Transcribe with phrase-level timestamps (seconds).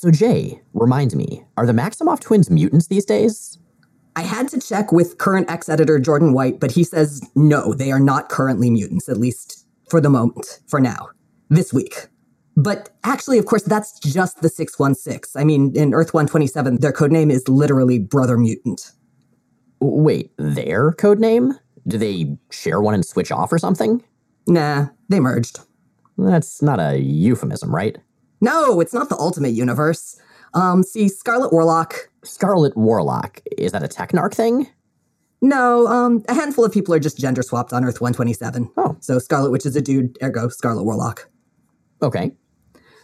[0.00, 3.58] So, Jay, remind me, are the Maximoff twins mutants these days?
[4.14, 7.90] I had to check with current ex editor Jordan White, but he says no, they
[7.90, 11.08] are not currently mutants, at least for the moment, for now,
[11.48, 12.06] this week.
[12.56, 15.32] But actually, of course, that's just the 616.
[15.34, 18.92] I mean, in Earth 127, their codename is literally Brother Mutant.
[19.80, 21.58] Wait, their codename?
[21.88, 24.04] Do they share one and switch off or something?
[24.46, 25.58] Nah, they merged.
[26.16, 27.98] That's not a euphemism, right?
[28.40, 30.20] No, it's not the ultimate universe.
[30.54, 32.10] Um, see, Scarlet Warlock.
[32.24, 33.42] Scarlet Warlock.
[33.56, 34.68] Is that a Technarch thing?
[35.40, 38.70] No, um, a handful of people are just gender swapped on Earth 127.
[38.76, 38.96] Oh.
[39.00, 41.28] So Scarlet Witch is a dude, ergo Scarlet Warlock.
[42.02, 42.32] Okay.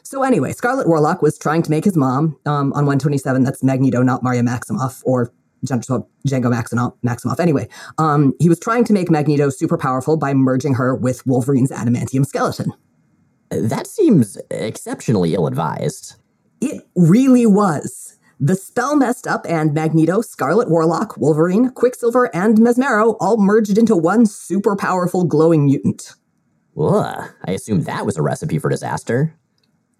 [0.02, 3.44] So anyway, Scarlet Warlock was trying to make his mom um, on 127.
[3.44, 5.32] That's Magneto, not Maria Maximoff, or
[5.64, 6.94] gender swap Django Maximoff.
[7.04, 7.40] Maximoff.
[7.40, 11.70] Anyway, um, he was trying to make Magneto super powerful by merging her with Wolverine's
[11.70, 12.72] adamantium skeleton.
[13.60, 16.16] That seems exceptionally ill advised.
[16.60, 18.18] It really was.
[18.40, 23.96] The spell messed up, and Magneto, Scarlet Warlock, Wolverine, Quicksilver, and Mesmero all merged into
[23.96, 26.12] one super powerful glowing mutant.
[26.78, 29.38] Ugh, I assume that was a recipe for disaster.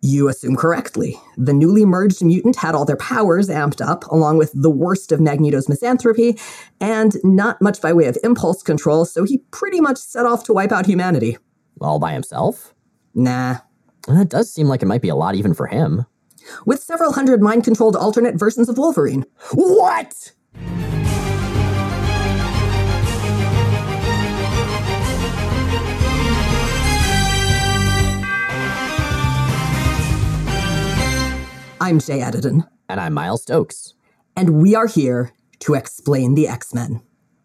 [0.03, 1.19] You assume correctly.
[1.39, 5.21] The newly merged mutant had all their powers amped up, along with the worst of
[5.21, 6.39] Magneto's misanthropy,
[6.81, 10.53] and not much by way of impulse control, so he pretty much set off to
[10.53, 11.39] wipe out humanity.
[11.81, 12.74] All by himself?
[13.15, 13.59] Nah.
[14.09, 16.05] That does seem like it might be a lot even for him.
[16.67, 19.25] With several hundred mind controlled alternate versions of Wolverine.
[19.53, 20.33] What?
[31.81, 32.69] I'm Jay Edidin.
[32.89, 33.95] And I'm Miles Stokes.
[34.37, 37.01] And we are here to explain the X Men.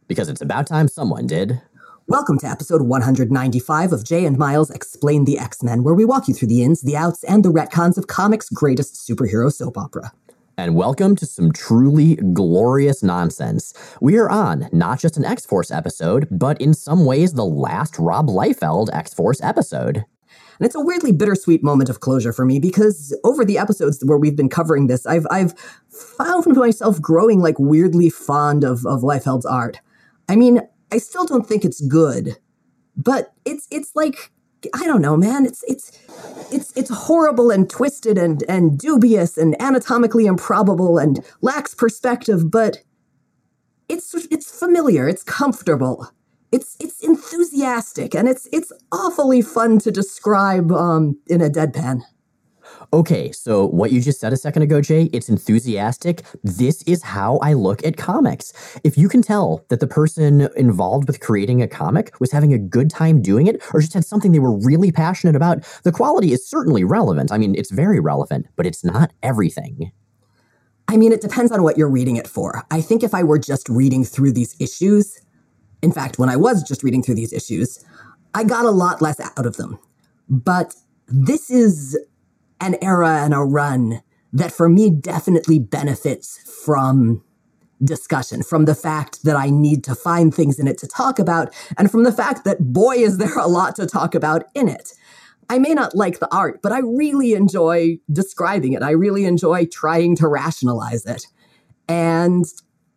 [0.07, 1.61] Because it's about time someone did.
[2.09, 6.27] Welcome to episode 195 of Jay and Miles Explain the X Men, where we walk
[6.27, 10.11] you through the ins, the outs, and the retcons of comics' greatest superhero soap opera.
[10.57, 13.75] And welcome to some truly glorious nonsense.
[14.02, 17.99] We are on not just an X Force episode, but in some ways the last
[17.99, 19.97] Rob Liefeld X Force episode.
[19.97, 24.17] And it's a weirdly bittersweet moment of closure for me because over the episodes where
[24.17, 25.53] we've been covering this, I've I've
[25.89, 29.80] found myself growing like weirdly fond of of Liefeld's art.
[30.27, 30.61] I mean,
[30.92, 32.38] I still don't think it's good,
[32.95, 34.32] but it's it's like
[34.73, 35.45] I don't know, man.
[35.45, 35.92] It's it's
[36.52, 42.83] it's it's horrible and twisted and and dubious and anatomically improbable and lacks perspective, but
[43.88, 46.10] it's it's familiar, it's comfortable
[46.52, 52.02] it's it's enthusiastic and it's it's awfully fun to describe um, in a deadpan.
[52.92, 56.23] Okay, so what you just said a second ago, Jay, it's enthusiastic.
[56.44, 58.80] This is how I look at comics.
[58.83, 62.58] If you can tell that the person involved with creating a comic was having a
[62.58, 66.33] good time doing it or just had something they were really passionate about, the quality
[66.33, 67.32] is certainly relevant.
[67.32, 69.92] I mean, it's very relevant, but it's not everything.
[70.88, 72.64] I mean, it depends on what you're reading it for.
[72.71, 75.21] I think if I were just reading through these issues,
[75.83, 77.86] in fact, when I was just reading through these issues,
[78.33, 79.77] I got a lot less out of them.
[80.27, 80.73] But
[81.08, 81.95] this is
[82.59, 84.02] an era and a run
[84.33, 87.23] that for me definitely benefits from
[87.83, 91.53] discussion, from the fact that I need to find things in it to talk about,
[91.77, 94.93] and from the fact that boy, is there a lot to talk about in it.
[95.49, 98.83] I may not like the art, but I really enjoy describing it.
[98.83, 101.26] I really enjoy trying to rationalize it.
[101.87, 102.45] And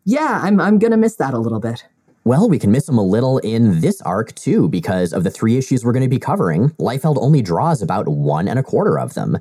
[0.05, 1.87] yeah, I'm, I'm going to miss that a little bit.
[2.25, 5.56] Well, we can miss him a little in this arc too, because of the three
[5.56, 6.71] issues we're going to be covering.
[6.78, 9.38] Liefeld only draws about one and a quarter of them.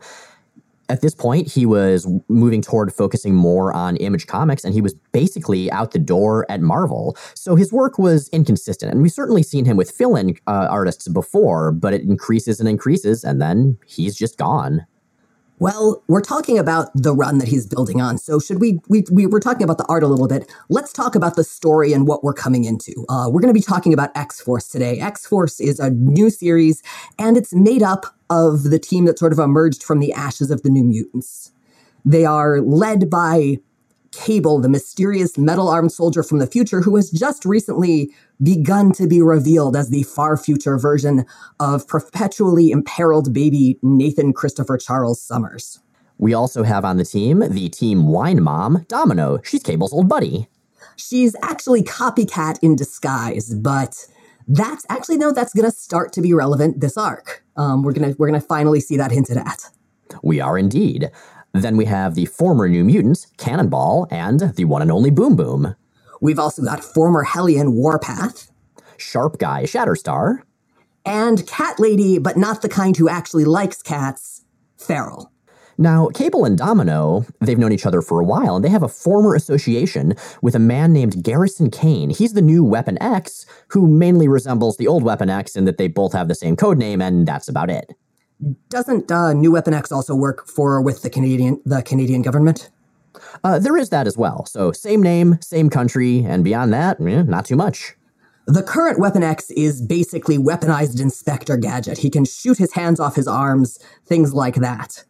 [0.90, 4.94] At this point, he was moving toward focusing more on Image Comics, and he was
[5.14, 7.16] basically out the door at Marvel.
[7.34, 11.72] So his work was inconsistent, and we've certainly seen him with fill-in uh, artists before,
[11.72, 14.86] but it increases and increases, and then he's just gone.
[15.62, 18.18] Well, we're talking about the run that he's building on.
[18.18, 20.52] So should we, we, we were talking about the art a little bit.
[20.70, 23.06] Let's talk about the story and what we're coming into.
[23.10, 25.00] Uh, we're going to be talking about X-Force today.
[25.00, 26.82] X-Force is a new series
[27.20, 30.64] and it's made up of the team that sort of emerged from the ashes of
[30.64, 31.52] the New Mutants.
[32.04, 33.58] They are led by
[34.12, 38.10] Cable, the mysterious metal armed soldier from the future who has just recently
[38.42, 41.26] begun to be revealed as the far future version
[41.60, 45.80] of perpetually imperiled baby Nathan Christopher Charles Summers.
[46.18, 49.40] We also have on the team the team wine mom, Domino.
[49.44, 50.48] She's Cable's old buddy.
[50.96, 54.08] She's actually copycat in disguise, but
[54.48, 57.44] that's actually no, that's gonna start to be relevant this arc.
[57.58, 59.70] Um, we're gonna we're gonna finally see that hinted at.
[60.24, 61.10] We are indeed.
[61.54, 65.76] Then we have the former New Mutants, Cannonball, and the one and only Boom Boom.
[66.22, 68.52] We've also got former Hellion Warpath,
[68.96, 70.44] Sharp Guy Shatterstar,
[71.04, 74.46] and Cat Lady, but not the kind who actually likes cats,
[74.78, 75.32] Feral.
[75.80, 78.88] Now, Cable and Domino, they've known each other for a while, and they have a
[78.88, 80.14] former association
[80.44, 82.12] with a man named Garrison Kane.
[82.12, 85.88] He's the new Weapon X, who mainly resembles the old Weapon X in that they
[85.88, 87.96] both have the same code name, and that's about it.
[88.70, 92.70] Doesn't uh, New Weapon X also work for with the Canadian the Canadian government?
[93.44, 94.46] Uh, there is that as well.
[94.46, 97.96] So same name, same country, and beyond that, eh, not too much.
[98.48, 102.00] The current Weapon X is basically weaponized Inspector Gadget.
[102.00, 105.04] He can shoot his hands off his arms, things like that.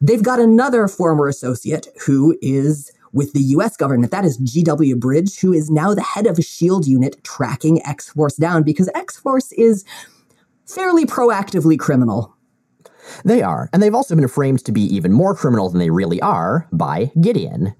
[0.00, 4.12] They've got another former associate who is with the US government.
[4.12, 4.96] That is G.W.
[4.96, 8.88] Bridge, who is now the head of a SHIELD unit tracking X Force down because
[8.94, 9.84] X Force is
[10.66, 12.36] fairly proactively criminal.
[13.24, 16.20] They are, and they've also been framed to be even more criminal than they really
[16.20, 17.74] are by Gideon.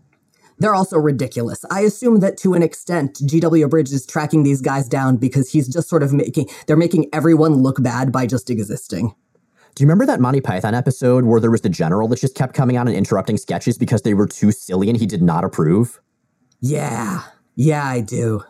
[0.58, 1.64] They're also ridiculous.
[1.70, 5.68] I assume that to an extent, GW Bridge is tracking these guys down because he's
[5.68, 9.14] just sort of making, they're making everyone look bad by just existing.
[9.74, 12.54] Do you remember that Monty Python episode where there was the general that just kept
[12.54, 16.00] coming on and interrupting sketches because they were too silly and he did not approve?
[16.60, 17.22] Yeah.
[17.54, 18.42] Yeah, I do.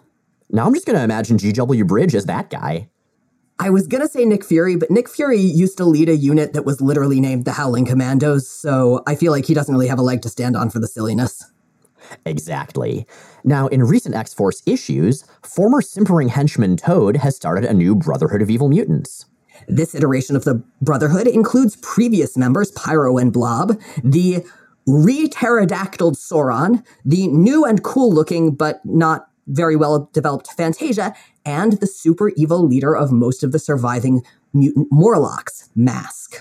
[0.50, 2.88] Now I'm just going to imagine GW Bridge as that guy.
[3.60, 6.52] I was going to say Nick Fury, but Nick Fury used to lead a unit
[6.52, 9.98] that was literally named the Howling Commandos, so I feel like he doesn't really have
[9.98, 11.44] a leg to stand on for the silliness.
[12.24, 13.04] Exactly.
[13.42, 18.42] Now, in recent X Force issues, former simpering henchman Toad has started a new Brotherhood
[18.42, 19.26] of Evil Mutants.
[19.66, 24.44] This iteration of the Brotherhood includes previous members Pyro and Blob, the
[24.86, 31.14] re-pterodactyled Sauron, the new and cool looking but not very well developed Fantasia,
[31.44, 34.22] and the super evil leader of most of the surviving
[34.52, 36.36] mutant Morlocks, Mask.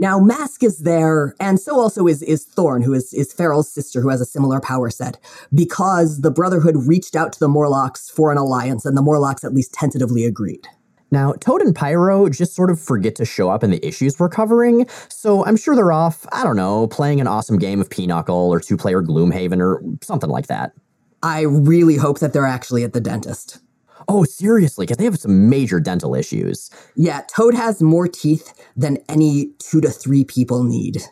[0.00, 4.00] Now, Mask is there, and so also is, is Thorn, who is, is Feral's sister,
[4.00, 5.18] who has a similar power set,
[5.52, 9.52] because the Brotherhood reached out to the Morlocks for an alliance, and the Morlocks at
[9.52, 10.68] least tentatively agreed.
[11.10, 14.28] Now, Toad and Pyro just sort of forget to show up in the issues we're
[14.28, 18.50] covering, so I'm sure they're off, I don't know, playing an awesome game of Pinochle
[18.52, 20.74] or two player Gloomhaven or something like that.
[21.22, 23.58] I really hope that they're actually at the dentist.
[24.08, 26.70] Oh, seriously, because they have some major dental issues.
[26.94, 31.02] Yeah, Toad has more teeth than any two to three people need.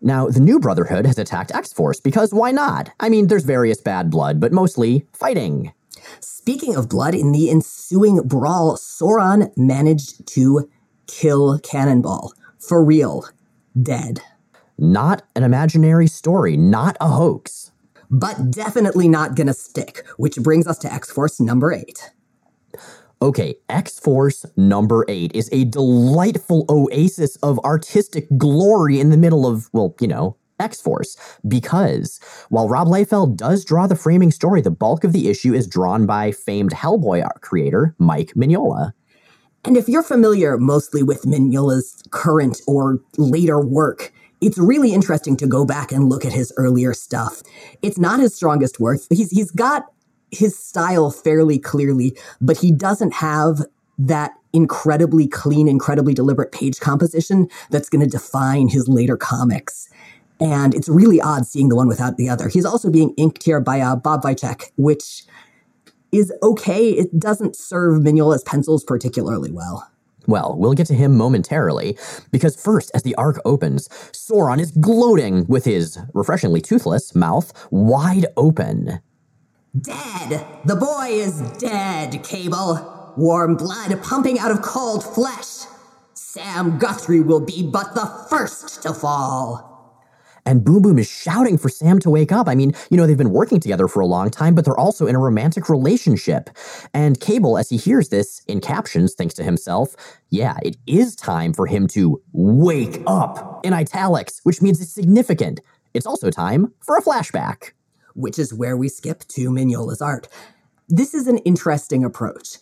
[0.00, 2.90] Now, the new Brotherhood has attacked X Force because why not?
[3.00, 5.72] I mean, there's various bad blood, but mostly fighting.
[6.20, 10.70] Speaking of blood, in the ensuing brawl, Sauron managed to
[11.06, 12.32] kill Cannonball.
[12.58, 13.24] For real.
[13.80, 14.20] Dead.
[14.78, 17.65] Not an imaginary story, not a hoax.
[18.10, 22.10] But definitely not gonna stick, which brings us to X Force number 8.
[23.22, 29.46] Okay, X Force number 8 is a delightful oasis of artistic glory in the middle
[29.46, 31.16] of, well, you know, X Force
[31.46, 35.66] because while Rob Liefeld does draw the framing story, the bulk of the issue is
[35.66, 38.92] drawn by famed Hellboy creator Mike Mignola.
[39.64, 45.46] And if you're familiar mostly with Mignola's current or later work, it's really interesting to
[45.46, 47.42] go back and look at his earlier stuff.
[47.82, 49.00] It's not his strongest work.
[49.10, 49.84] He's he's got
[50.30, 53.62] his style fairly clearly, but he doesn't have
[53.98, 59.88] that incredibly clean, incredibly deliberate page composition that's going to define his later comics.
[60.38, 62.48] And it's really odd seeing the one without the other.
[62.48, 65.24] He's also being inked here by uh, Bob Wiacek, which
[66.12, 66.90] is okay.
[66.90, 69.90] It doesn't serve Mignola's pencils particularly well.
[70.26, 71.96] Well, we'll get to him momentarily,
[72.32, 78.26] because first, as the arc opens, Sauron is gloating with his refreshingly toothless mouth wide
[78.36, 79.00] open.
[79.78, 80.44] Dead!
[80.64, 83.12] The boy is dead, Cable!
[83.16, 85.66] Warm blood pumping out of cold flesh!
[86.14, 89.75] Sam Guthrie will be but the first to fall!
[90.46, 92.48] And Boom Boom is shouting for Sam to wake up.
[92.48, 95.06] I mean, you know, they've been working together for a long time, but they're also
[95.06, 96.48] in a romantic relationship.
[96.94, 99.96] And Cable, as he hears this in captions, thinks to himself,
[100.30, 105.60] yeah, it is time for him to wake up in italics, which means it's significant.
[105.94, 107.72] It's also time for a flashback.
[108.14, 110.28] Which is where we skip to Mignola's art.
[110.88, 112.58] This is an interesting approach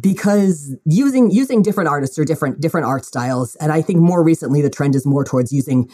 [0.00, 4.60] because using using different artists or different different art styles and i think more recently
[4.60, 5.88] the trend is more towards using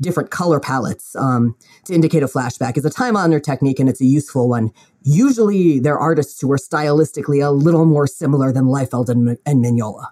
[0.00, 2.76] different color palettes um, to indicate a flashback.
[2.76, 4.70] Is a time honored technique and it's a useful one.
[5.02, 10.08] Usually they're artists who are stylistically a little more similar than Liefeld and, and Mignola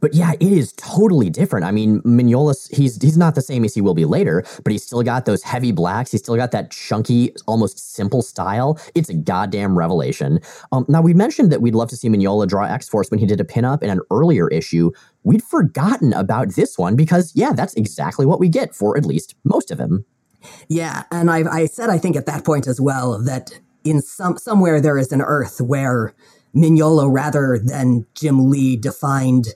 [0.00, 1.64] but yeah, it is totally different.
[1.64, 4.84] I mean, Mignola, he's he's not the same as he will be later, but he's
[4.84, 6.12] still got those heavy blacks.
[6.12, 8.78] He's still got that chunky, almost simple style.
[8.94, 10.40] It's a goddamn revelation.
[10.72, 13.26] Um, now we mentioned that we'd love to see Mignola draw X Force when he
[13.26, 14.90] did a pinup in an earlier issue.
[15.22, 19.34] We'd forgotten about this one because yeah, that's exactly what we get for at least
[19.44, 20.04] most of him.
[20.68, 24.38] Yeah, and I, I said I think at that point as well that in some
[24.38, 26.14] somewhere there is an Earth where
[26.54, 29.48] Mignola rather than Jim Lee defined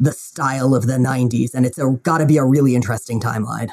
[0.00, 3.68] the style of the 90s, and it's got to be a really interesting timeline.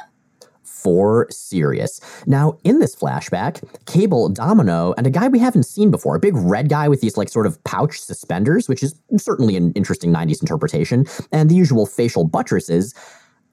[0.64, 2.00] for serious.
[2.28, 6.36] Now, in this flashback, Cable, Domino, and a guy we haven't seen before, a big
[6.36, 10.42] red guy with these like sort of pouch suspenders, which is certainly an interesting 90s
[10.42, 12.94] interpretation, and the usual facial buttresses,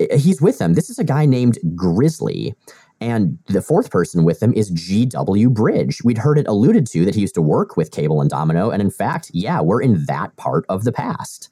[0.00, 0.74] eh, he's with them.
[0.74, 2.54] This is a guy named Grizzly.
[3.00, 5.50] And the fourth person with him is G.W.
[5.50, 6.02] Bridge.
[6.04, 8.70] We'd heard it alluded to that he used to work with Cable and Domino.
[8.70, 11.50] And in fact, yeah, we're in that part of the past.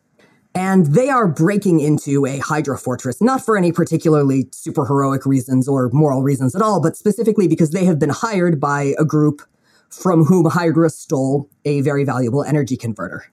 [0.55, 5.67] And they are breaking into a Hydra fortress, not for any particularly super heroic reasons
[5.67, 9.43] or moral reasons at all, but specifically because they have been hired by a group
[9.89, 13.25] from whom Hydra stole a very valuable energy converter.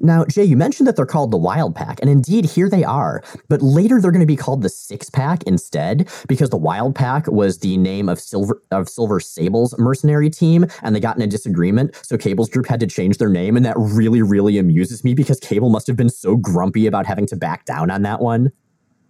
[0.00, 3.22] Now, Jay, you mentioned that they're called the Wild Pack, and indeed, here they are.
[3.48, 7.26] But later, they're going to be called the Six Pack instead, because the Wild Pack
[7.28, 11.26] was the name of Silver of Silver Sable's mercenary team, and they got in a
[11.26, 15.14] disagreement, so Cable's group had to change their name, and that really, really amuses me
[15.14, 18.52] because Cable must have been so grumpy about having to back down on that one.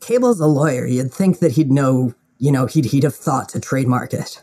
[0.00, 0.86] Cable's a lawyer.
[0.86, 4.42] You'd think that he'd know, you know, he'd he'd have thought to trademark it.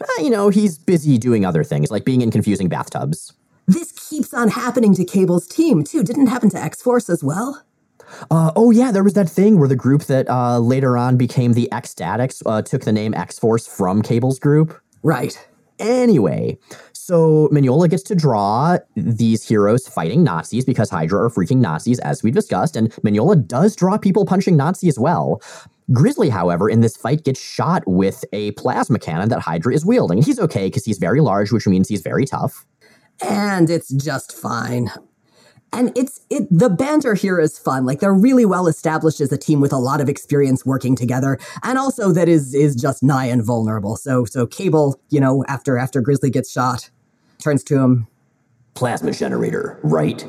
[0.00, 3.32] Uh, you know, he's busy doing other things, like being in confusing bathtubs.
[3.68, 6.02] This keeps on happening to Cable's team, too.
[6.02, 7.62] Didn't happen to X Force as well?
[8.30, 11.52] Uh, oh yeah, there was that thing where the group that uh, later on became
[11.52, 14.80] the X Statix uh, took the name X Force from Cable's group.
[15.02, 15.38] Right.
[15.78, 16.56] Anyway,
[16.94, 22.22] so Mignola gets to draw these heroes fighting Nazis because Hydra are freaking Nazis, as
[22.22, 25.42] we discussed, and Mignola does draw people punching Nazi as well.
[25.92, 30.18] Grizzly, however, in this fight gets shot with a plasma cannon that Hydra is wielding.
[30.18, 32.66] And he's okay because he's very large, which means he's very tough
[33.26, 34.90] and it's just fine.
[35.72, 37.84] And it's it the banter here is fun.
[37.84, 41.38] Like they're really well established as a team with a lot of experience working together,
[41.62, 43.96] and also that is is just nigh invulnerable.
[43.96, 46.88] So so Cable, you know, after after Grizzly gets shot,
[47.38, 48.06] turns to him.
[48.74, 50.26] Plasma generator, right?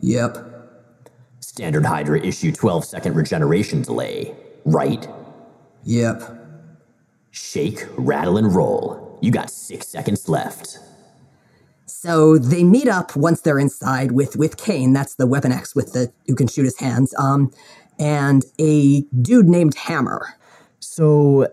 [0.00, 0.38] Yep.
[1.40, 5.06] Standard Hydra issue 12 second regeneration delay, right?
[5.84, 6.22] Yep.
[7.30, 9.18] Shake, rattle, and roll.
[9.20, 10.78] You got six seconds left.
[12.02, 14.92] So they meet up once they're inside with with Kane.
[14.92, 17.14] That's the Weapon X with the who can shoot his hands.
[17.16, 17.52] Um,
[17.96, 20.34] and a dude named Hammer.
[20.80, 21.46] So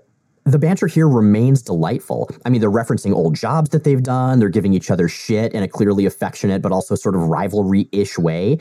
[0.46, 2.32] the banter here remains delightful.
[2.46, 4.40] I mean, they're referencing old jobs that they've done.
[4.40, 8.58] They're giving each other shit in a clearly affectionate but also sort of rivalry-ish way.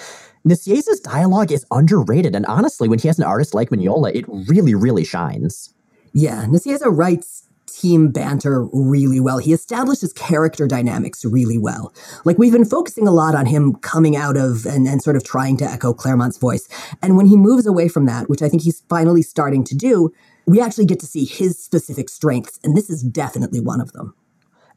[0.47, 4.75] Nicieza's dialogue is underrated, and honestly, when he has an artist like Mignola, it really,
[4.75, 5.73] really shines.
[6.12, 7.48] Yeah, Nicieza writes
[7.80, 9.38] team banter really well.
[9.38, 11.92] He establishes character dynamics really well.
[12.25, 15.25] Like we've been focusing a lot on him coming out of and, and sort of
[15.25, 16.68] trying to echo Claremont's voice.
[17.02, 20.12] And when he moves away from that, which I think he's finally starting to do,
[20.47, 22.58] we actually get to see his specific strengths.
[22.64, 24.14] And this is definitely one of them.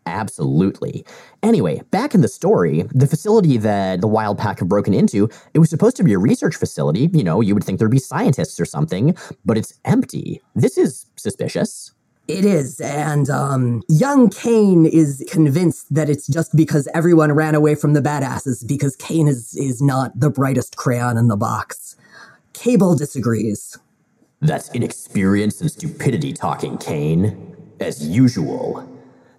[0.06, 1.06] Absolutely.
[1.44, 5.60] Anyway, back in the story, the facility that the Wild Pack have broken into, it
[5.60, 7.10] was supposed to be a research facility.
[7.14, 9.16] You know, you would think there'd be scientists or something,
[9.46, 10.42] but it's empty.
[10.56, 11.92] This is suspicious.
[12.32, 12.80] It is.
[12.80, 18.02] And um, young Kane is convinced that it's just because everyone ran away from the
[18.02, 21.96] badasses because Kane is, is not the brightest crayon in the box.
[22.54, 23.78] Cable disagrees.
[24.40, 27.56] That's inexperience and stupidity talking, Kane.
[27.80, 28.88] As usual.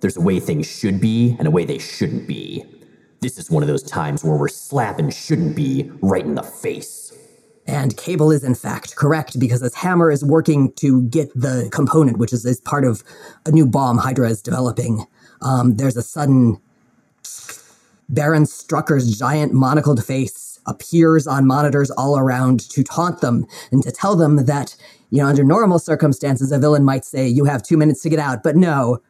[0.01, 2.65] There's a way things should be and a way they shouldn't be.
[3.21, 7.02] This is one of those times where we're slapping shouldn't be right in the face.
[7.67, 12.19] And Cable is in fact correct because as Hammer is working to get the component,
[12.19, 13.05] which is, is part of
[13.47, 15.07] a new bomb Hydra is developing,
[15.41, 16.61] um, there's a sudden
[18.09, 23.91] Baron Strucker's giant monocled face appears on monitors all around to taunt them and to
[23.91, 24.77] tell them that,
[25.11, 28.19] you know, under normal circumstances, a villain might say, You have two minutes to get
[28.19, 29.01] out, but no,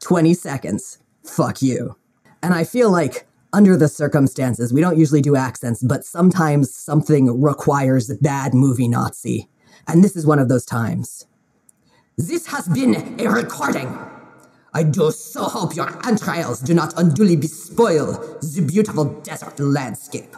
[0.00, 0.98] 20 seconds.
[1.24, 1.96] Fuck you.
[2.42, 4.72] And I feel like under the circumstances.
[4.72, 9.48] We don't usually do accents, but sometimes something requires bad movie Nazi.
[9.86, 11.26] And this is one of those times.
[12.16, 13.98] This has been a recording.
[14.74, 20.34] I do so hope your entrails do not unduly bespoil the beautiful desert landscape.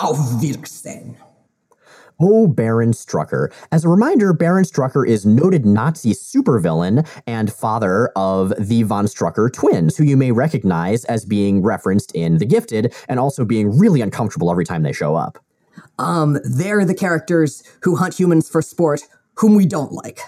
[0.00, 1.16] Auf Wiedersehen.
[2.20, 3.52] Oh, Baron Strucker.
[3.72, 9.52] As a reminder, Baron Strucker is noted Nazi supervillain and father of the Von Strucker
[9.52, 14.00] twins, who you may recognize as being referenced in The Gifted and also being really
[14.00, 15.38] uncomfortable every time they show up.
[15.98, 19.02] Um, they're the characters who hunt humans for sport,
[19.34, 20.20] whom we don't like.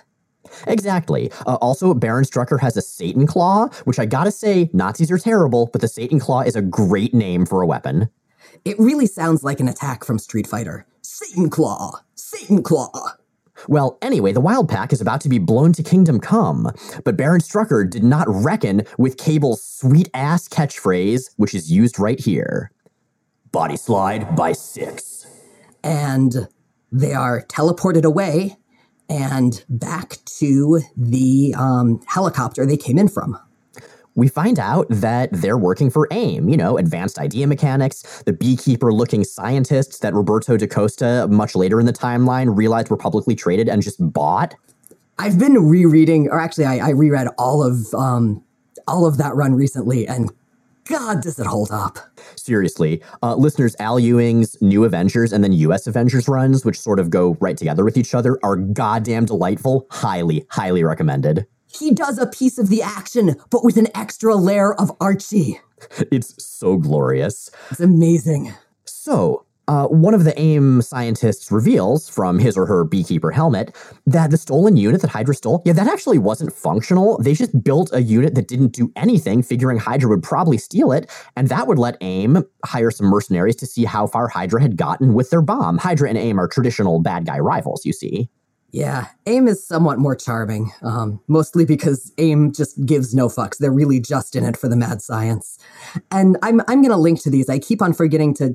[0.66, 1.30] Exactly.
[1.46, 5.68] Uh, also, Baron Strucker has a Satan Claw, which I gotta say, Nazis are terrible,
[5.72, 8.08] but the Satan Claw is a great name for a weapon.
[8.64, 10.86] It really sounds like an attack from Street Fighter.
[11.02, 12.00] Satan Claw!
[12.14, 13.14] Satan Claw!
[13.68, 16.70] Well, anyway, the Wild Pack is about to be blown to Kingdom Come,
[17.04, 22.20] but Baron Strucker did not reckon with Cable's sweet ass catchphrase, which is used right
[22.20, 22.70] here
[23.52, 25.26] Body slide by six.
[25.82, 26.48] And
[26.92, 28.56] they are teleported away,
[29.08, 33.38] and back to the um, helicopter they came in from.
[34.16, 38.92] We find out that they're working for AIM, you know, advanced idea mechanics, the beekeeper
[38.92, 43.68] looking scientists that Roberto da Costa, much later in the timeline, realized were publicly traded
[43.68, 44.54] and just bought.
[45.18, 48.42] I've been rereading, or actually, I, I reread all of um,
[48.88, 50.30] all of that run recently, and
[50.86, 51.98] God, does it hold up?
[52.36, 55.86] Seriously, uh, listeners, Al Ewing's New Avengers and then U.S.
[55.86, 59.86] Avengers runs, which sort of go right together with each other, are goddamn delightful.
[59.90, 61.46] Highly, highly recommended.
[61.66, 65.60] He does a piece of the action, but with an extra layer of Archie.
[66.10, 67.50] It's so glorious.
[67.70, 68.54] It's amazing.
[68.86, 73.74] So, uh, one of the AIM scientists reveals from his or her beekeeper helmet
[74.06, 77.18] that the stolen unit that Hydra stole, yeah, that actually wasn't functional.
[77.18, 81.10] They just built a unit that didn't do anything, figuring Hydra would probably steal it,
[81.36, 85.14] and that would let AIM hire some mercenaries to see how far Hydra had gotten
[85.14, 85.78] with their bomb.
[85.78, 88.30] Hydra and AIM are traditional bad guy rivals, you see.
[88.76, 93.56] Yeah, AIM is somewhat more charming, um, mostly because AIM just gives no fucks.
[93.56, 95.58] They're really just in it for the mad science.
[96.12, 97.48] And I'm, I'm going to link to these.
[97.48, 98.54] I keep on forgetting to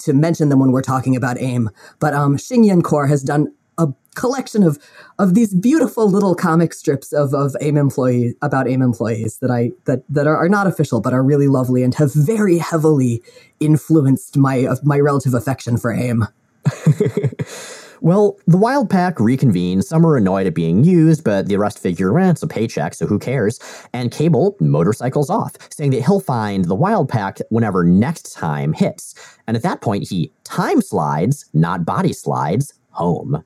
[0.00, 1.70] to mention them when we're talking about AIM,
[2.00, 4.78] but um, Shin Core has done a collection of
[5.20, 9.72] of these beautiful little comic strips of, of AIM employees about AIM employees that I
[9.84, 13.22] that that are, are not official but are really lovely and have very heavily
[13.60, 16.26] influenced my my relative affection for AIM.
[18.04, 19.84] Well, the Wild Pack reconvenes.
[19.84, 23.18] Some are annoyed at being used, but the rest figure, it's a paycheck, so who
[23.18, 23.58] cares?
[23.94, 29.14] And Cable motorcycles off, saying that he'll find the Wild Pack whenever next time hits.
[29.46, 33.42] And at that point, he time slides, not body slides, home.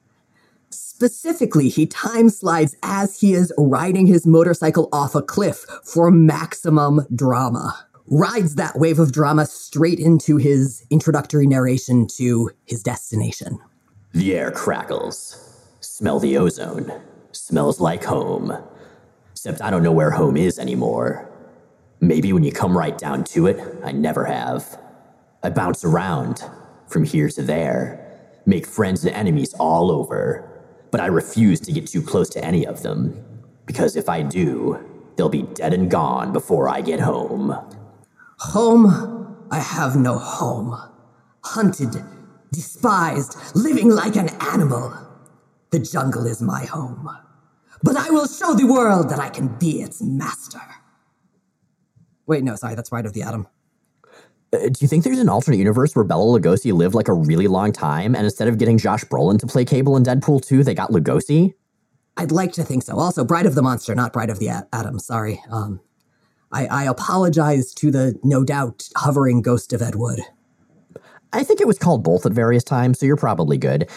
[0.71, 7.07] Specifically, he time slides as he is riding his motorcycle off a cliff for maximum
[7.15, 7.79] drama.
[8.09, 13.61] Rides that wave of drama straight into his introductory narration to his destination.
[14.13, 15.45] The air crackles.
[15.81, 16.93] Smell the ozone.
[17.33, 18.57] Smells like home.
[19.33, 21.31] Except I don't know where home is anymore.
[22.01, 24.79] Maybe when you come right down to it, I never have.
[25.43, 26.43] I bounce around,
[26.87, 28.05] from here to there,
[28.47, 30.49] make friends and enemies all over,
[30.91, 33.23] but I refuse to get too close to any of them,
[33.67, 34.79] because if I do,
[35.17, 37.57] they'll be dead and gone before I get home.
[38.39, 39.47] Home?
[39.51, 40.77] I have no home.
[41.45, 42.03] Hunted
[42.53, 44.93] despised, living like an animal.
[45.71, 47.09] The jungle is my home.
[47.83, 50.61] But I will show the world that I can be its master.
[52.27, 53.47] Wait, no, sorry, that's Bride of the Atom.
[54.53, 57.47] Uh, do you think there's an alternate universe where Bela Lugosi lived like a really
[57.47, 60.75] long time, and instead of getting Josh Brolin to play Cable in Deadpool 2, they
[60.75, 61.55] got Lugosi?
[62.17, 62.99] I'd like to think so.
[62.99, 64.99] Also, Bride of the Monster, not Bride of the A- Atom.
[64.99, 65.41] Sorry.
[65.51, 65.81] Um,
[66.51, 70.21] I, I apologize to the no doubt hovering ghost of Ed Wood.
[71.33, 73.89] I think it was called both at various times, so you're probably good.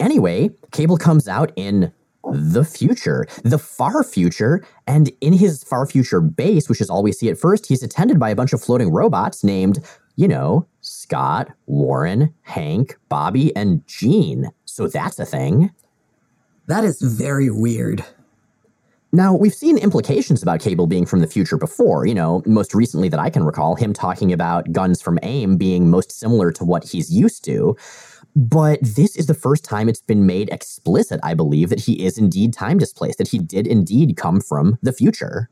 [0.00, 1.92] Anyway, Cable comes out in
[2.24, 7.12] the future, the far future, and in his far future base, which is all we
[7.12, 9.78] see at first, he's attended by a bunch of floating robots named,
[10.16, 14.50] you know, Scott, Warren, Hank, Bobby, and Jean.
[14.64, 15.70] So that's a thing.
[16.66, 18.04] That is very weird.
[19.14, 23.10] Now, we've seen implications about Cable being from the future before, you know, most recently
[23.10, 26.84] that I can recall, him talking about guns from AIM being most similar to what
[26.84, 27.76] he's used to.
[28.34, 32.16] But this is the first time it's been made explicit, I believe, that he is
[32.16, 35.50] indeed time displaced, that he did indeed come from the future.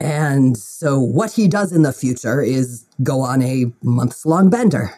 [0.00, 4.94] And so, what he does in the future is go on a months long bender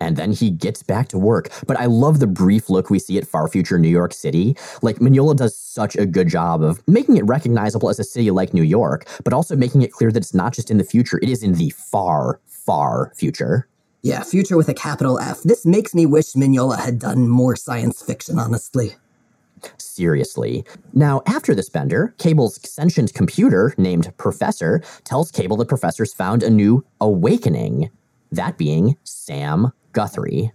[0.00, 1.48] and then he gets back to work.
[1.66, 4.56] But I love the brief look we see at far future New York City.
[4.82, 8.54] Like Mignola does such a good job of making it recognizable as a city like
[8.54, 11.28] New York, but also making it clear that it's not just in the future, it
[11.28, 13.68] is in the far, far future.
[14.02, 15.42] Yeah, future with a capital F.
[15.44, 18.96] This makes me wish Mignola had done more science fiction, honestly.
[19.78, 20.64] Seriously.
[20.92, 26.50] Now, after this bender, Cable's sentient computer, named Professor, tells Cable that Professor's found a
[26.50, 27.90] new awakening,
[28.30, 30.52] that being Sam Guthrie.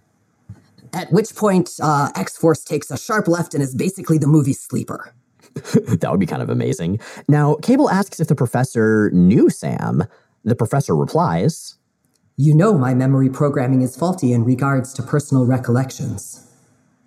[0.93, 4.53] At which point, uh, X Force takes a sharp left and is basically the movie
[4.53, 5.13] Sleeper.
[5.53, 6.99] that would be kind of amazing.
[7.27, 10.03] Now, Cable asks if the professor knew Sam.
[10.43, 11.75] The professor replies,
[12.37, 16.45] You know my memory programming is faulty in regards to personal recollections.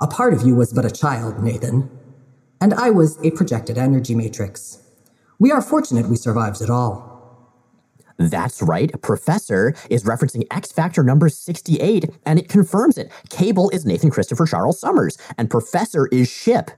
[0.01, 1.89] A part of you was but a child, Nathan,
[2.61, 4.81] and I was a projected energy matrix.
[5.39, 7.12] We are fortunate we survived it all.
[8.31, 13.11] That's right, Professor is referencing X Factor number 68, and it confirms it.
[13.31, 16.71] Cable is Nathan Christopher Charles Summers, and Professor is Ship.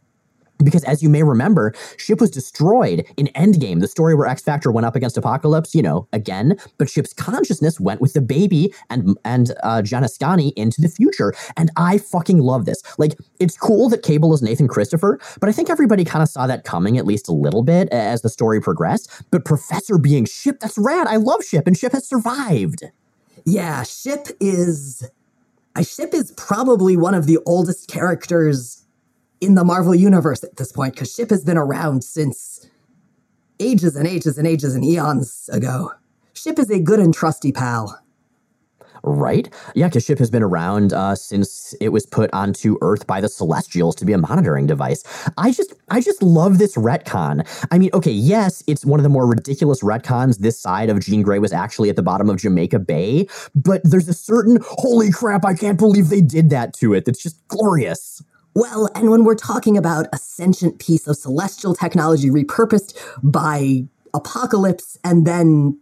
[0.62, 4.70] Because as you may remember, Ship was destroyed in Endgame, the story where X Factor
[4.70, 9.18] went up against Apocalypse, you know, again, but Ship's consciousness went with the baby and
[9.24, 11.34] and uh Janascani into the future.
[11.56, 12.82] And I fucking love this.
[12.98, 16.46] Like, it's cool that Cable is Nathan Christopher, but I think everybody kind of saw
[16.46, 19.10] that coming at least a little bit as the story progressed.
[19.30, 21.06] But Professor being Ship, that's rad.
[21.08, 22.84] I love Ship, and Ship has survived.
[23.44, 25.08] Yeah, Ship is.
[25.76, 28.83] I Ship is probably one of the oldest characters
[29.44, 32.66] in the Marvel Universe at this point, because Ship has been around since
[33.60, 35.92] ages and ages and ages and eons ago.
[36.32, 38.00] Ship is a good and trusty pal.
[39.06, 39.52] Right?
[39.74, 43.28] Yeah, because Ship has been around uh, since it was put onto Earth by the
[43.28, 45.04] Celestials to be a monitoring device.
[45.36, 47.46] I just, I just love this retcon.
[47.70, 51.20] I mean, okay, yes, it's one of the more ridiculous retcons this side of Jean
[51.20, 55.44] Grey was actually at the bottom of Jamaica Bay, but there's a certain holy crap,
[55.44, 57.04] I can't believe they did that to it.
[57.04, 58.22] That's just glorious.
[58.54, 64.96] Well, and when we're talking about a sentient piece of celestial technology repurposed by Apocalypse
[65.02, 65.80] and then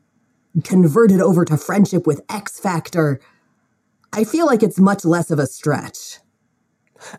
[0.65, 3.21] converted over to friendship with X Factor,
[4.13, 6.19] I feel like it's much less of a stretch.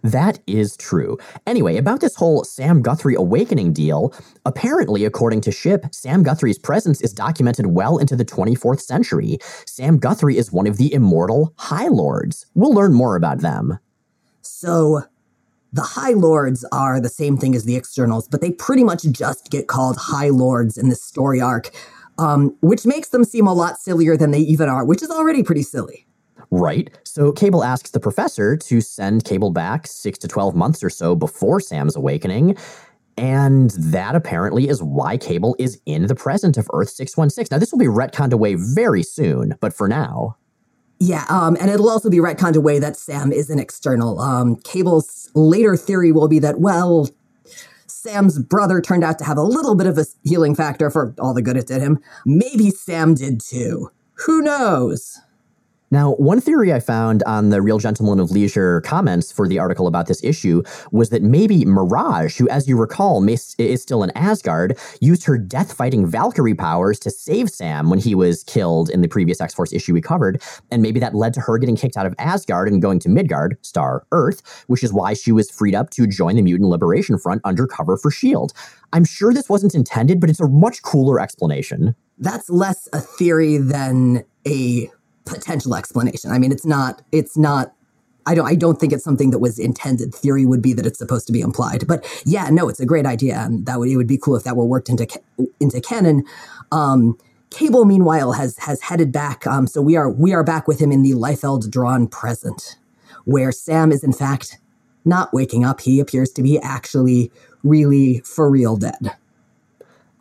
[0.02, 1.18] That is true.
[1.46, 4.14] Anyway, about this whole Sam Guthrie awakening deal,
[4.46, 9.38] apparently, according to Ship, Sam Guthrie's presence is documented well into the 24th century.
[9.66, 12.46] Sam Guthrie is one of the immortal High Lords.
[12.56, 13.78] We'll learn more about them.
[14.42, 15.04] So,
[15.74, 19.50] the High Lords are the same thing as the externals, but they pretty much just
[19.50, 21.72] get called High Lords in this story arc,
[22.20, 25.42] um, which makes them seem a lot sillier than they even are, which is already
[25.42, 26.06] pretty silly.
[26.52, 26.96] Right.
[27.04, 31.16] So Cable asks the professor to send Cable back six to 12 months or so
[31.16, 32.56] before Sam's awakening.
[33.18, 37.56] And that apparently is why Cable is in the present of Earth 616.
[37.56, 40.36] Now, this will be retconned away very soon, but for now.
[41.00, 44.20] Yeah, um, and it'll also be retconned away that Sam is an external.
[44.20, 47.10] Um, Cable's later theory will be that, well,
[47.88, 51.34] Sam's brother turned out to have a little bit of a healing factor for all
[51.34, 52.00] the good it did him.
[52.26, 53.92] Maybe Sam did too.
[54.26, 55.20] Who knows?
[55.94, 59.86] Now, one theory I found on the Real Gentleman of Leisure comments for the article
[59.86, 64.76] about this issue was that maybe Mirage, who, as you recall, is still in Asgard,
[65.02, 69.08] used her death fighting Valkyrie powers to save Sam when he was killed in the
[69.08, 70.42] previous X Force issue we covered.
[70.72, 73.56] And maybe that led to her getting kicked out of Asgard and going to Midgard,
[73.62, 77.42] star Earth, which is why she was freed up to join the Mutant Liberation Front
[77.46, 78.56] undercover for S.H.I.E.L.D.
[78.94, 81.94] I'm sure this wasn't intended, but it's a much cooler explanation.
[82.18, 84.90] That's less a theory than a
[85.26, 86.32] potential explanation.
[86.32, 87.74] I mean, it's not it's not
[88.26, 90.14] I don't I don't think it's something that was intended.
[90.14, 91.88] Theory would be that it's supposed to be implied.
[91.88, 94.44] But yeah, no, it's a great idea and that would it would be cool if
[94.44, 95.08] that were worked into
[95.60, 96.24] into canon.
[96.72, 97.18] Um,
[97.50, 100.92] Cable meanwhile has has headed back um, so we are we are back with him
[100.92, 102.78] in the Liefeld drawn present
[103.26, 104.58] where Sam is in fact
[105.06, 105.82] not waking up.
[105.82, 107.32] He appears to be actually
[107.64, 109.16] really for real dead.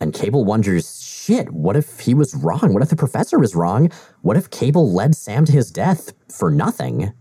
[0.02, 2.74] And Cable wonders, shit, what if he was wrong?
[2.74, 3.88] What if the professor was wrong?
[4.22, 7.12] What if Cable led Sam to his death for nothing?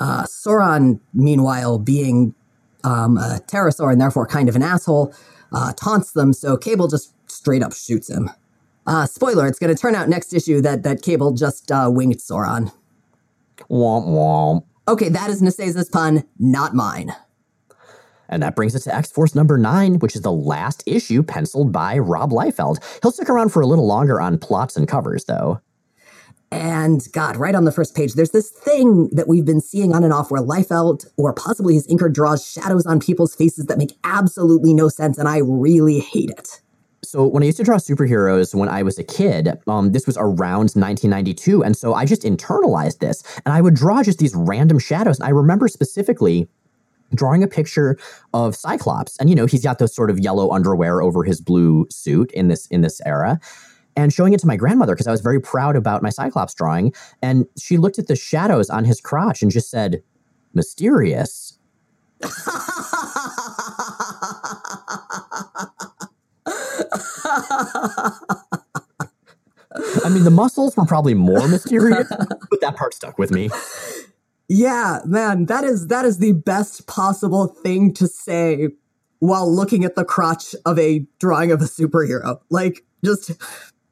[0.00, 2.34] Uh, Sauron, meanwhile, being
[2.82, 5.14] um, a pterosaur and therefore kind of an asshole,
[5.52, 8.28] uh, taunts them, so Cable just straight up shoots him.
[8.84, 12.18] Uh, spoiler, it's going to turn out next issue that, that Cable just uh, winged
[12.18, 12.72] Sauron.
[13.70, 14.64] Womp womp.
[14.88, 17.12] Okay, that is Nicieza's pun, not mine.
[18.30, 21.72] And that brings us to X Force number nine, which is the last issue penciled
[21.72, 22.78] by Rob Liefeld.
[23.02, 25.60] He'll stick around for a little longer on plots and covers, though.
[26.52, 30.02] And God, right on the first page, there's this thing that we've been seeing on
[30.02, 33.92] and off where Liefeld, or possibly his inker, draws shadows on people's faces that make
[34.02, 36.60] absolutely no sense, and I really hate it.
[37.04, 40.16] So when I used to draw superheroes when I was a kid, um, this was
[40.16, 44.78] around 1992, and so I just internalized this, and I would draw just these random
[44.78, 45.18] shadows.
[45.18, 46.48] And I remember specifically
[47.14, 47.98] drawing a picture
[48.34, 51.86] of Cyclops, and you know he's got those sort of yellow underwear over his blue
[51.90, 53.40] suit in this in this era,
[53.96, 56.92] and showing it to my grandmother because I was very proud about my Cyclops drawing,
[57.22, 60.02] and she looked at the shadows on his crotch and just said,
[60.54, 61.58] "Mysterious."
[70.04, 73.50] I mean, the muscles were probably more mysterious, but that part stuck with me.
[74.52, 78.70] Yeah, man, that is that is the best possible thing to say
[79.20, 82.40] while looking at the crotch of a drawing of a superhero.
[82.50, 83.30] Like just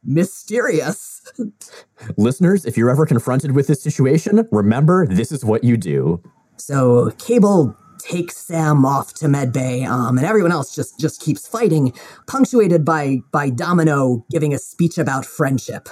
[0.03, 1.23] mysterious.
[2.17, 6.21] Listeners, if you're ever confronted with this situation, remember this is what you do.
[6.57, 11.93] So Cable takes Sam off to Medbay, um, and everyone else just just keeps fighting,
[12.27, 15.89] punctuated by by Domino giving a speech about friendship.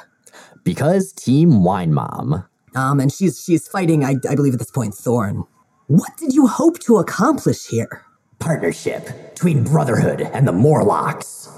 [0.64, 2.44] Because Team Wine Mom.
[2.76, 5.44] Um, and she's she's fighting, I, I believe at this point, Thorn.
[5.86, 8.02] What did you hope to accomplish here?
[8.38, 11.48] Partnership between Brotherhood and the Morlocks.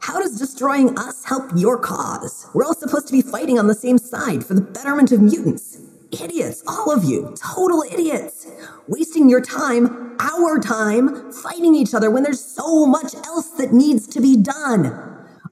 [0.00, 2.46] How does destroying us help your cause?
[2.54, 5.80] We're all supposed to be fighting on the same side for the betterment of mutants.
[6.12, 8.46] Idiots, all of you, total idiots.
[8.88, 14.06] Wasting your time, our time, fighting each other when there's so much else that needs
[14.08, 14.86] to be done.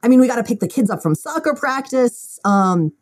[0.03, 2.39] I mean, we got to pick the kids up from soccer practice.
[2.45, 2.93] Um,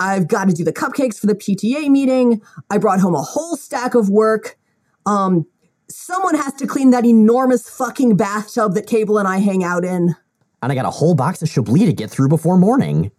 [0.00, 2.40] I've got to do the cupcakes for the PTA meeting.
[2.70, 4.56] I brought home a whole stack of work.
[5.04, 5.46] Um,
[5.90, 10.16] someone has to clean that enormous fucking bathtub that Cable and I hang out in.
[10.62, 13.10] And I got a whole box of Chablis to get through before morning.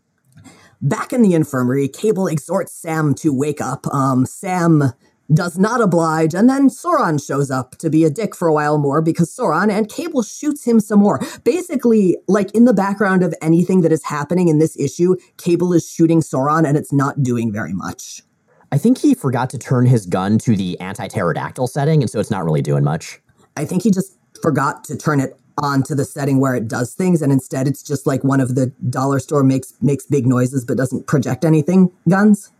[0.81, 3.85] Back in the infirmary, Cable exhorts Sam to wake up.
[3.87, 4.93] Um, Sam
[5.33, 8.77] does not oblige, and then Sauron shows up to be a dick for a while
[8.77, 11.19] more because Sauron and Cable shoots him some more.
[11.43, 15.89] Basically, like in the background of anything that is happening in this issue, Cable is
[15.89, 18.23] shooting Sauron and it's not doing very much.
[18.71, 22.19] I think he forgot to turn his gun to the anti pterodactyl setting, and so
[22.19, 23.19] it's not really doing much.
[23.57, 26.93] I think he just forgot to turn it on to the setting where it does
[26.93, 30.63] things, and instead it's just like one of the dollar store makes makes big noises
[30.63, 32.51] but doesn't project anything guns.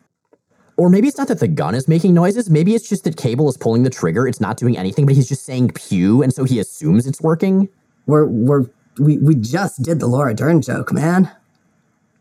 [0.77, 2.49] Or maybe it's not that the gun is making noises.
[2.49, 4.27] Maybe it's just that Cable is pulling the trigger.
[4.27, 7.69] It's not doing anything, but he's just saying pew, and so he assumes it's working.
[8.05, 8.65] We're we're
[8.97, 11.29] we we just did the Laura Dern joke, man.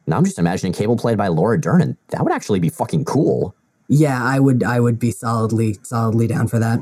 [0.06, 3.04] Now I'm just imagining Cable played by Laura Dern, and that would actually be fucking
[3.04, 3.54] cool.
[3.88, 6.80] Yeah, I would I would be solidly solidly down for that.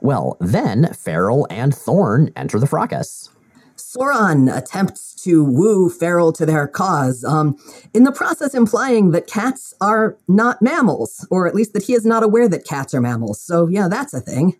[0.00, 3.30] Well, then Feral and Thorn enter the fracas.
[3.76, 7.56] Sauron attempts to woo Feral to their cause, um,
[7.94, 12.04] in the process implying that cats are not mammals, or at least that he is
[12.04, 13.40] not aware that cats are mammals.
[13.40, 14.56] So, yeah, that's a thing.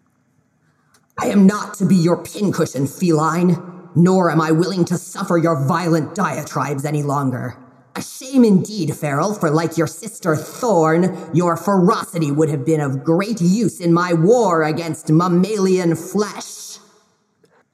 [1.18, 3.56] I am not to be your pincushion, feline,
[3.94, 7.56] nor am I willing to suffer your violent diatribes any longer.
[7.94, 13.04] A shame indeed, Feral, for like your sister Thorn, your ferocity would have been of
[13.04, 16.78] great use in my war against mammalian flesh.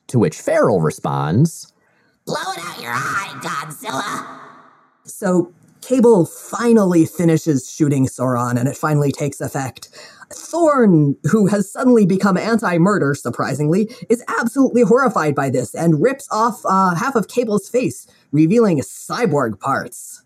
[0.08, 1.72] To which Feral responds,
[2.28, 4.38] Blow it out your eye, Godzilla!
[5.06, 9.88] So, Cable finally finishes shooting Sauron, and it finally takes effect.
[10.30, 16.28] Thorn, who has suddenly become anti murder, surprisingly, is absolutely horrified by this and rips
[16.30, 20.22] off uh, half of Cable's face, revealing cyborg parts.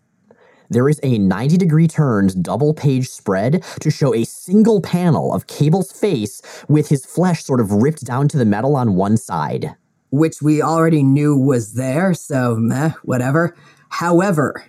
[0.69, 5.47] There is a 90 degree turned double page spread to show a single panel of
[5.47, 9.77] Cable's face with his flesh sort of ripped down to the metal on one side.
[10.13, 13.57] Which we already knew was there, so meh, whatever.
[13.89, 14.63] However,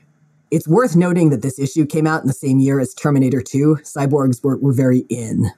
[0.50, 3.80] it's worth noting that this issue came out in the same year as Terminator 2.
[3.82, 5.50] Cyborgs were, were very in.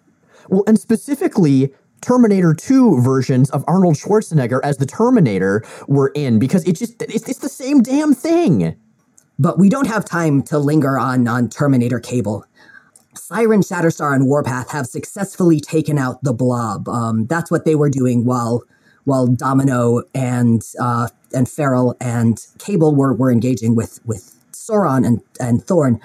[0.48, 6.66] Well, and specifically, Terminator 2 versions of Arnold Schwarzenegger as the Terminator were in because
[6.66, 8.74] it just it's, it's the same damn thing.
[9.38, 12.44] But we don't have time to linger on on Terminator Cable.
[13.14, 16.88] Siren, Shatterstar, and Warpath have successfully taken out the Blob.
[16.88, 18.64] Um, that's what they were doing while
[19.06, 25.20] while Domino and uh, and Feral and Cable were were engaging with with Sauron and
[25.40, 26.00] and Thorn.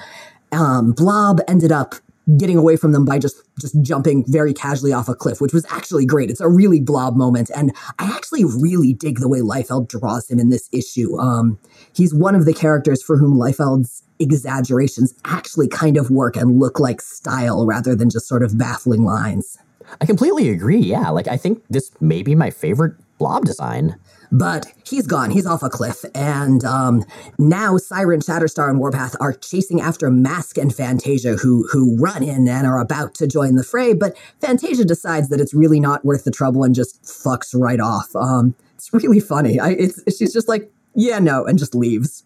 [0.53, 1.95] Um, Blob ended up
[2.37, 5.65] getting away from them by just just jumping very casually off a cliff, which was
[5.69, 6.29] actually great.
[6.29, 10.39] It's a really blob moment, and I actually really dig the way Liefeld draws him
[10.39, 11.17] in this issue.
[11.19, 11.59] Um,
[11.93, 16.79] he's one of the characters for whom Liefeld's exaggerations actually kind of work and look
[16.79, 19.57] like style rather than just sort of baffling lines.
[19.99, 20.79] I completely agree.
[20.79, 23.97] Yeah, like I think this may be my favorite blob design.
[24.33, 25.29] But he's gone.
[25.29, 26.05] He's off a cliff.
[26.15, 27.03] And um,
[27.37, 32.47] now Siren, Shatterstar, and Warpath are chasing after Mask and Fantasia, who who run in
[32.47, 33.93] and are about to join the fray.
[33.93, 38.15] But Fantasia decides that it's really not worth the trouble and just fucks right off.
[38.15, 39.59] Um, it's really funny.
[39.59, 42.23] I, it's, she's just like, yeah, no, and just leaves.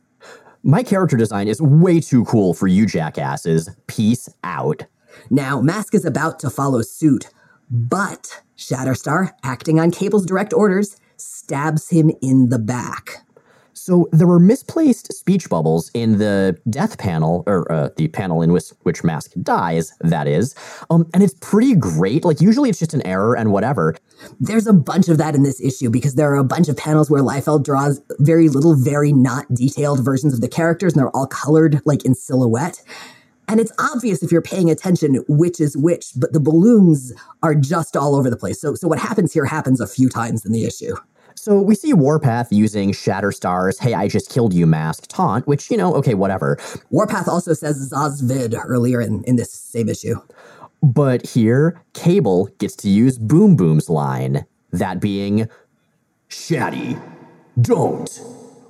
[0.63, 3.69] My character design is way too cool for you jackasses.
[3.88, 4.86] Peace out.
[5.30, 7.30] Now, Mask is about to follow suit,
[7.69, 13.25] but Shatterstar, acting on Cable's direct orders, stabs him in the back.
[13.73, 18.51] So there were misplaced speech bubbles in the death panel, or uh, the panel in
[18.51, 20.56] which, which Mask dies, that is.
[20.89, 22.25] Um, and it's pretty great.
[22.25, 23.95] Like, usually it's just an error and whatever.
[24.39, 27.12] There's a bunch of that in this issue because there are a bunch of panels
[27.12, 31.28] where Liefeld draws very little, very not detailed versions of the characters, and they're all
[31.28, 32.82] colored like in silhouette.
[33.47, 37.95] And it's obvious if you're paying attention which is which, but the balloons are just
[37.95, 38.60] all over the place.
[38.60, 40.95] So, so what happens here happens a few times in the issue.
[41.36, 45.77] So we see Warpath using Shatterstar's "Hey, I just killed you" mask taunt, which you
[45.77, 46.58] know, okay, whatever.
[46.89, 50.15] Warpath also says Zazvid earlier in, in this same issue.
[50.81, 55.49] But here, Cable gets to use Boom Boom's line, that being,
[56.29, 56.99] "Shatty,
[57.60, 58.10] don't.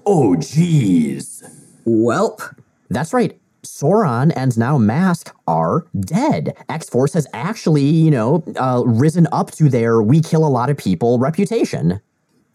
[0.05, 1.43] Oh, jeez."
[1.85, 2.41] Welp.
[2.89, 3.39] That's right.
[3.65, 6.56] Sauron and now Mask are dead.
[6.69, 10.69] X Force has actually, you know, uh, risen up to their we kill a lot
[10.69, 11.99] of people reputation.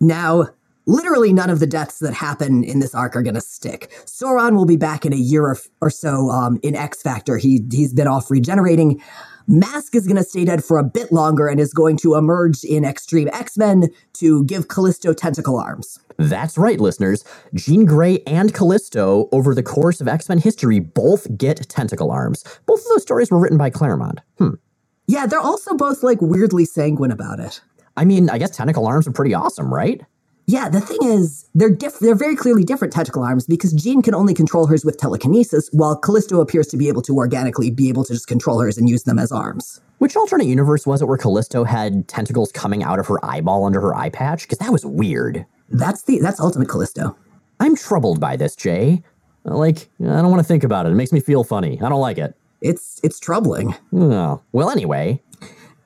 [0.00, 0.46] Now,
[0.86, 3.90] literally none of the deaths that happen in this arc are going to stick.
[4.06, 7.36] Sauron will be back in a year or, or so um, in X Factor.
[7.38, 9.00] He, he's been off regenerating.
[9.46, 12.62] Mask is going to stay dead for a bit longer and is going to emerge
[12.62, 15.98] in Extreme X Men to give Callisto tentacle arms.
[16.20, 17.24] That's right, listeners.
[17.54, 22.44] Jean Grey and Callisto, over the course of X Men history, both get tentacle arms.
[22.66, 24.20] Both of those stories were written by Claremont.
[24.36, 24.54] Hmm.
[25.06, 27.62] Yeah, they're also both like weirdly sanguine about it.
[27.96, 30.02] I mean, I guess tentacle arms are pretty awesome, right?
[30.46, 34.14] Yeah, the thing is, they're diff- they're very clearly different tentacle arms because Jean can
[34.14, 38.04] only control hers with telekinesis, while Callisto appears to be able to organically be able
[38.04, 39.80] to just control hers and use them as arms.
[39.98, 43.80] Which alternate universe was it where Callisto had tentacles coming out of her eyeball under
[43.80, 44.42] her eye patch?
[44.42, 45.46] Because that was weird.
[45.70, 47.16] That's the that's Ultimate Callisto.
[47.60, 49.02] I'm troubled by this, Jay.
[49.44, 50.92] Like, I don't want to think about it.
[50.92, 51.80] It makes me feel funny.
[51.80, 52.34] I don't like it.
[52.60, 53.74] It's it's troubling.
[53.92, 54.42] Oh.
[54.52, 55.22] Well, anyway.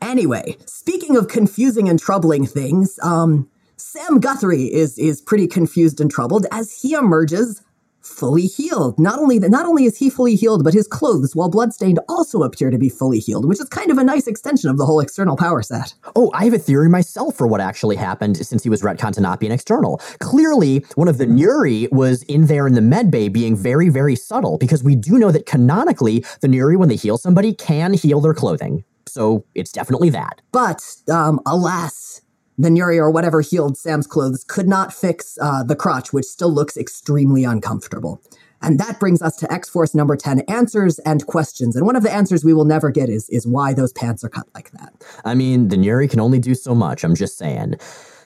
[0.02, 6.10] Anyway, speaking of confusing and troubling things, um, Sam Guthrie is is pretty confused and
[6.10, 7.62] troubled as he emerges
[8.04, 8.98] fully healed.
[8.98, 12.42] Not only that, not only is he fully healed, but his clothes, while bloodstained, also
[12.42, 15.00] appear to be fully healed, which is kind of a nice extension of the whole
[15.00, 15.94] external power set.
[16.14, 19.20] Oh, I have a theory myself for what actually happened since he was retconned to
[19.20, 19.98] not be an external.
[20.20, 24.16] Clearly, one of the Nuri was in there in the med bay being very, very
[24.16, 28.20] subtle, because we do know that canonically, the Nuri, when they heal somebody, can heal
[28.20, 28.84] their clothing.
[29.06, 30.40] So it's definitely that.
[30.50, 32.20] But, um, alas,
[32.58, 36.52] the Nuri or whatever healed Sam's clothes could not fix uh, the crotch, which still
[36.52, 38.22] looks extremely uncomfortable.
[38.62, 41.76] And that brings us to X Force number 10 answers and questions.
[41.76, 44.30] And one of the answers we will never get is, is why those pants are
[44.30, 45.04] cut like that.
[45.24, 47.74] I mean, the Nuri can only do so much, I'm just saying.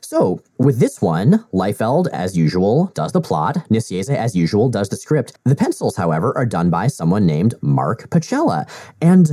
[0.00, 3.56] So, with this one, Liefeld, as usual, does the plot.
[3.68, 5.36] Nicieza, as usual, does the script.
[5.44, 8.66] The pencils, however, are done by someone named Mark Pacella.
[9.02, 9.32] And,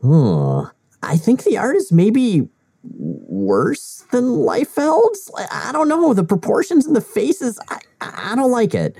[0.00, 0.60] hmm,
[1.02, 2.48] I think the art is maybe
[2.82, 5.30] worse than Liefeld's.
[5.50, 6.14] I don't know.
[6.14, 8.96] The proportions in the faces, I, I don't like it.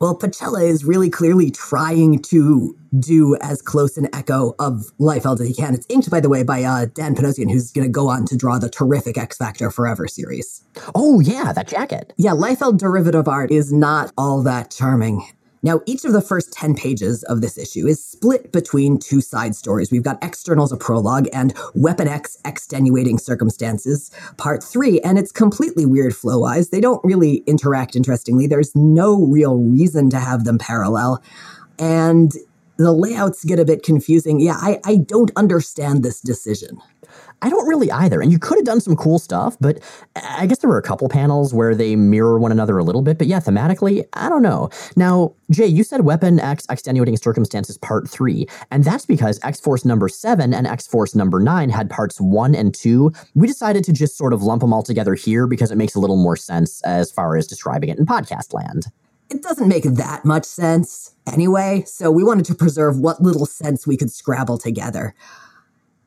[0.00, 5.48] Well, Pacella is really clearly trying to do as close an echo of Liefeld as
[5.48, 5.74] he can.
[5.74, 8.36] It's inked, by the way, by uh, Dan Panosian, who's going to go on to
[8.36, 10.64] draw the terrific X Factor Forever series.
[10.94, 12.14] Oh, yeah, that jacket.
[12.16, 15.22] Yeah, Liefeld derivative art is not all that charming.
[15.62, 19.54] Now, each of the first 10 pages of this issue is split between two side
[19.54, 19.90] stories.
[19.90, 25.84] We've got Externals, a prologue, and Weapon X, Extenuating Circumstances, part three, and it's completely
[25.84, 26.70] weird flow wise.
[26.70, 28.46] They don't really interact interestingly.
[28.46, 31.22] There's no real reason to have them parallel.
[31.78, 32.32] And
[32.80, 34.40] the layouts get a bit confusing.
[34.40, 36.78] Yeah, I, I don't understand this decision.
[37.42, 38.20] I don't really either.
[38.20, 39.80] And you could have done some cool stuff, but
[40.16, 43.18] I guess there were a couple panels where they mirror one another a little bit.
[43.18, 44.70] But yeah, thematically, I don't know.
[44.96, 49.84] Now, Jay, you said Weapon X Extenuating Circumstances Part 3, and that's because X Force
[49.84, 53.12] number 7 and X Force number 9 had parts 1 and 2.
[53.34, 56.00] We decided to just sort of lump them all together here because it makes a
[56.00, 58.86] little more sense as far as describing it in podcast land
[59.30, 63.86] it doesn't make that much sense anyway, so we wanted to preserve what little sense
[63.86, 65.14] we could scrabble together.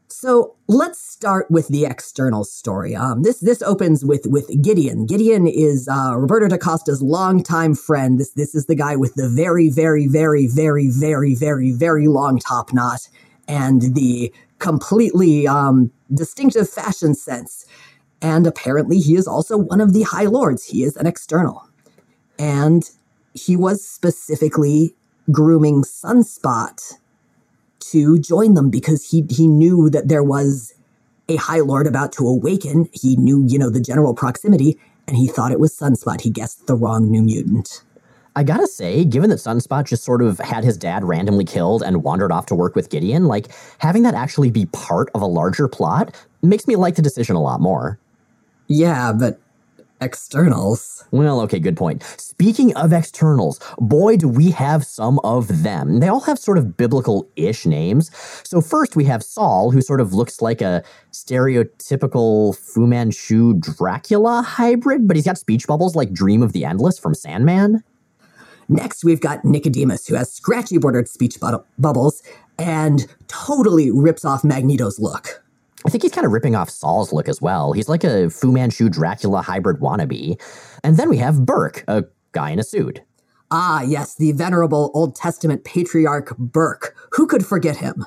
[0.10, 2.96] So let's start with the external story.
[2.96, 5.06] Um, this this opens with with Gideon.
[5.06, 8.20] Gideon is uh, Roberto da Costa's longtime friend.
[8.20, 12.40] This this is the guy with the very very very very very very very long
[12.40, 13.10] top knot
[13.48, 17.66] and the completely um, distinctive fashion sense.
[18.22, 20.64] And apparently, he is also one of the High Lords.
[20.64, 21.68] He is an external,
[22.40, 22.90] and
[23.34, 24.96] he was specifically
[25.32, 26.94] grooming Sunspot
[27.92, 30.74] to join them because he he knew that there was
[31.30, 32.90] a High Lord about to awaken.
[32.92, 36.22] He knew, you know, the general proximity, and he thought it was Sunspot.
[36.22, 37.84] He guessed the wrong New Mutant.
[38.36, 42.04] I gotta say, given that Sunspot just sort of had his dad randomly killed and
[42.04, 45.68] wandered off to work with Gideon, like having that actually be part of a larger
[45.68, 48.00] plot makes me like the decision a lot more.
[48.68, 49.40] Yeah, but
[50.04, 51.04] externals.
[51.12, 52.04] Well, okay, good point.
[52.18, 56.00] Speaking of externals, boy, do we have some of them.
[56.00, 58.12] They all have sort of biblical ish names.
[58.44, 64.42] So, first we have Saul, who sort of looks like a stereotypical Fu Manchu Dracula
[64.42, 67.84] hybrid, but he's got speech bubbles like Dream of the Endless from Sandman.
[68.70, 72.24] Next, we've got Nicodemus, who has scratchy bordered speech bu- bubbles
[72.58, 75.43] and totally rips off Magneto's look.
[75.86, 77.74] I think he's kind of ripping off Saul's look as well.
[77.74, 80.42] He's like a Fu Manchu Dracula hybrid wannabe.
[80.84, 83.02] And then we have Burke, a guy in a suit.
[83.52, 86.96] Ah, yes, the venerable Old Testament patriarch Burke.
[87.12, 88.06] Who could forget him?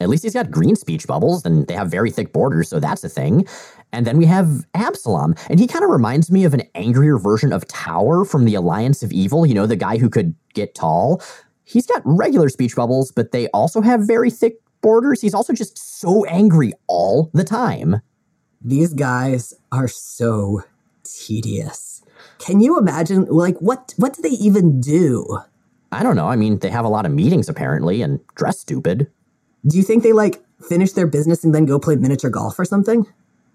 [0.00, 3.02] At least he's got green speech bubbles, and they have very thick borders, so that's
[3.02, 3.46] a thing.
[3.92, 7.52] And then we have Absalom, and he kind of reminds me of an angrier version
[7.52, 11.22] of Tower from the Alliance of Evil, you know, the guy who could get tall.
[11.64, 15.20] he's got regular speech bubbles, but they also have very thick borders.
[15.20, 18.00] He's also just so angry all the time.
[18.62, 20.62] These guys are so
[21.04, 22.02] tedious.
[22.38, 25.38] Can you imagine like what what do they even do?
[25.92, 26.26] I don't know.
[26.26, 29.10] I mean, they have a lot of meetings apparently and dress stupid.
[29.66, 32.64] Do you think they like finish their business and then go play miniature golf or
[32.64, 33.06] something?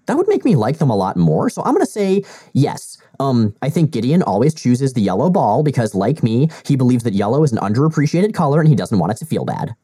[0.06, 1.48] That would make me like them a lot more.
[1.48, 2.98] So I'm going to say yes.
[3.20, 7.14] Um, I think Gideon always chooses the yellow ball because, like me, he believes that
[7.14, 9.76] yellow is an underappreciated color and he doesn't want it to feel bad.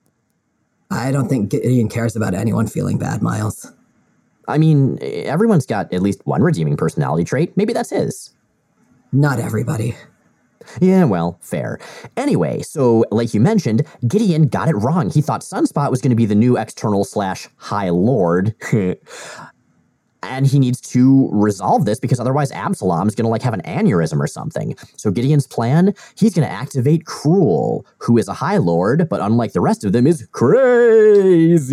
[0.91, 3.71] I don't think Gideon cares about anyone feeling bad, Miles.
[4.47, 7.57] I mean, everyone's got at least one redeeming personality trait.
[7.57, 8.31] Maybe that's his.
[9.13, 9.97] Not everybody.
[10.81, 11.79] Yeah, well, fair.
[12.17, 15.11] Anyway, so like you mentioned, Gideon got it wrong.
[15.11, 18.55] He thought Sunspot was going to be the new external slash High Lord.
[20.23, 23.63] and he needs to resolve this because otherwise Absalom is going to like have an
[23.63, 24.77] aneurysm or something.
[24.97, 29.53] So Gideon's plan, he's going to activate Krule, who is a High Lord, but unlike
[29.53, 31.69] the rest of them, is crazy.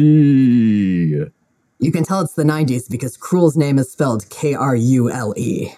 [1.80, 5.34] You can tell it's the 90s because Krule's name is spelled K R U L
[5.38, 5.74] E.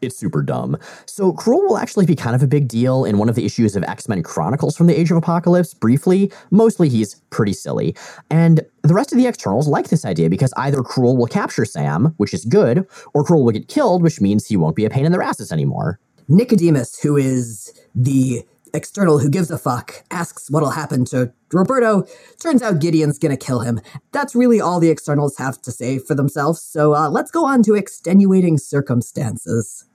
[0.00, 0.76] It's super dumb.
[1.06, 3.76] So Krule will actually be kind of a big deal in one of the issues
[3.76, 6.32] of X-Men Chronicles from the Age of Apocalypse, briefly.
[6.50, 7.96] Mostly he's pretty silly.
[8.30, 12.14] And the rest of the externals like this idea because either Krule will capture Sam,
[12.16, 15.04] which is good, or Krule will get killed, which means he won't be a pain
[15.04, 15.98] in their asses anymore.
[16.28, 22.04] Nicodemus, who is the external who gives a fuck, asks what'll happen to Roberto.
[22.40, 23.80] Turns out Gideon's gonna kill him.
[24.12, 27.62] That's really all the externals have to say for themselves, so uh, let's go on
[27.64, 29.87] to extenuating circumstances.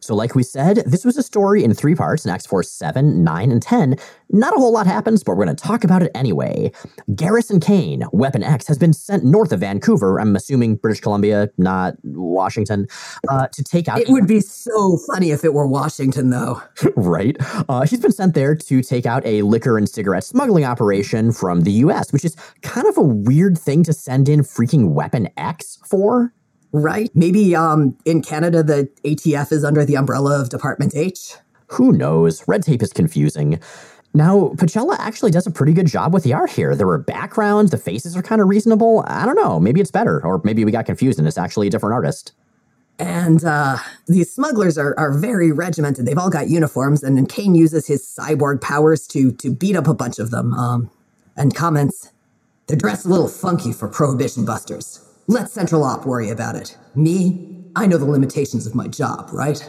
[0.00, 3.22] So, like we said, this was a story in three parts in X Force 7,
[3.22, 3.96] 9, and 10.
[4.30, 6.72] Not a whole lot happens, but we're going to talk about it anyway.
[7.14, 11.94] Garrison Kane, Weapon X, has been sent north of Vancouver, I'm assuming British Columbia, not
[12.02, 12.86] Washington,
[13.28, 14.00] uh, to take out.
[14.00, 16.62] It would be so funny if it were Washington, though.
[16.96, 17.36] right?
[17.68, 21.62] Uh, he's been sent there to take out a liquor and cigarette smuggling operation from
[21.62, 25.78] the US, which is kind of a weird thing to send in freaking Weapon X
[25.86, 26.32] for.
[26.72, 27.10] Right?
[27.14, 31.34] Maybe um, in Canada, the ATF is under the umbrella of Department H.
[31.68, 32.46] Who knows?
[32.48, 33.60] Red tape is confusing.
[34.14, 36.74] Now, Pacella actually does a pretty good job with the art here.
[36.76, 39.04] There were backgrounds, the faces are kind of reasonable.
[39.06, 39.58] I don't know.
[39.58, 42.32] Maybe it's better, or maybe we got confused and it's actually a different artist.
[42.98, 46.04] And uh, these smugglers are, are very regimented.
[46.04, 49.88] They've all got uniforms, and, and Kane uses his cyborg powers to to beat up
[49.88, 50.52] a bunch of them.
[50.54, 50.90] Um,
[51.34, 52.12] and comments,
[52.66, 55.00] they're dressed a little funky for prohibition busters.
[55.32, 56.76] Let Central Op worry about it.
[56.94, 59.66] Me, I know the limitations of my job, right?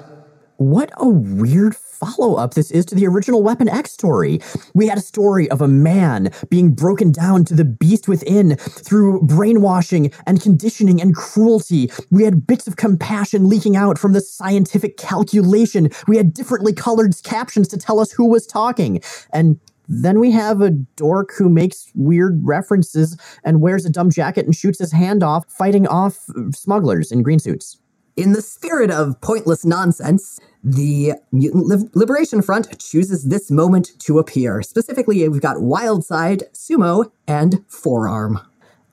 [0.58, 4.42] What a weird follow up this is to the original Weapon X story.
[4.74, 9.22] We had a story of a man being broken down to the beast within through
[9.22, 11.90] brainwashing and conditioning and cruelty.
[12.12, 15.90] We had bits of compassion leaking out from the scientific calculation.
[16.08, 19.02] We had differently colored captions to tell us who was talking.
[19.32, 24.46] And then we have a dork who makes weird references and wears a dumb jacket
[24.46, 27.78] and shoots his hand off, fighting off smugglers in green suits.
[28.16, 34.62] In the spirit of pointless nonsense, the Mutant Liberation Front chooses this moment to appear.
[34.62, 38.40] Specifically, we've got Wildside, Sumo, and Forearm.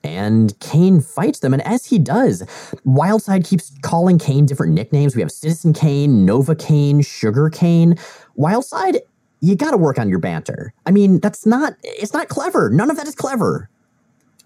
[0.03, 2.41] And Kane fights them, and as he does,
[2.87, 5.15] Wildside keeps calling Kane different nicknames.
[5.15, 7.95] We have Citizen Kane, Nova Kane, Sugar Kane.
[8.35, 9.01] Wildside
[9.41, 10.73] you got to work on your banter.
[10.85, 12.69] I mean, that's not, it's not clever.
[12.69, 13.69] None of that is clever.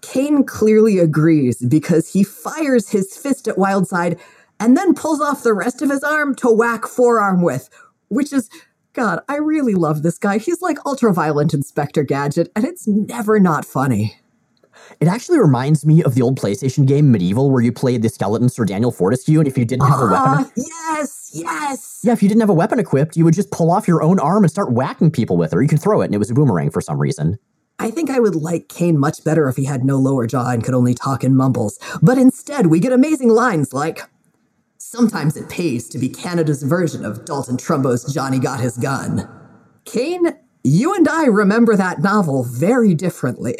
[0.00, 4.18] Kane clearly agrees because he fires his fist at Wildside
[4.58, 7.68] and then pulls off the rest of his arm to whack forearm with,
[8.08, 8.48] which is,
[8.94, 10.38] God, I really love this guy.
[10.38, 14.16] He's like ultra violent Inspector Gadget, and it's never not funny.
[15.00, 18.48] It actually reminds me of the old PlayStation game MediEvil, where you played the skeleton
[18.48, 20.50] Sir Daniel Fortescue, and if you didn't have a weapon, uh-huh.
[20.56, 23.88] yes, yes, yeah, if you didn't have a weapon equipped, you would just pull off
[23.88, 26.14] your own arm and start whacking people with it, or you could throw it, and
[26.14, 27.38] it was a boomerang for some reason.
[27.78, 30.64] I think I would like Kane much better if he had no lower jaw and
[30.64, 31.78] could only talk in mumbles.
[32.00, 34.00] But instead, we get amazing lines like,
[34.78, 39.28] Sometimes it pays to be Canada's version of Dalton Trumbo's Johnny Got His Gun.
[39.84, 43.56] Kane, you and I remember that novel very differently.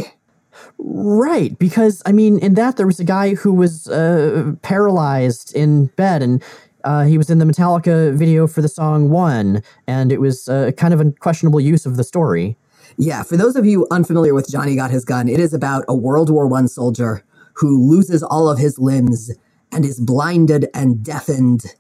[0.78, 5.86] Right, because I mean, in that there was a guy who was uh, paralyzed in
[5.96, 6.42] bed, and
[6.84, 10.72] uh, he was in the Metallica video for the song "One," and it was uh,
[10.76, 12.56] kind of a questionable use of the story.
[12.98, 15.96] Yeah, for those of you unfamiliar with Johnny Got His Gun, it is about a
[15.96, 17.24] World War One soldier
[17.54, 19.32] who loses all of his limbs
[19.72, 21.74] and is blinded and deafened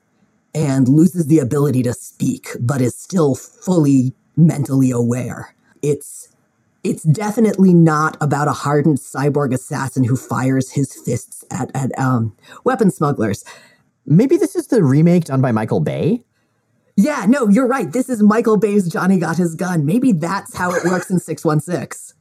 [0.54, 5.54] and loses the ability to speak, but is still fully mentally aware.
[5.82, 6.28] It's
[6.86, 12.36] it's definitely not about a hardened cyborg assassin who fires his fists at, at um,
[12.64, 13.44] weapon smugglers.
[14.06, 16.22] Maybe this is the remake done by Michael Bay?
[16.96, 17.92] Yeah, no, you're right.
[17.92, 19.84] This is Michael Bay's Johnny Got His Gun.
[19.84, 22.16] Maybe that's how it works in 616.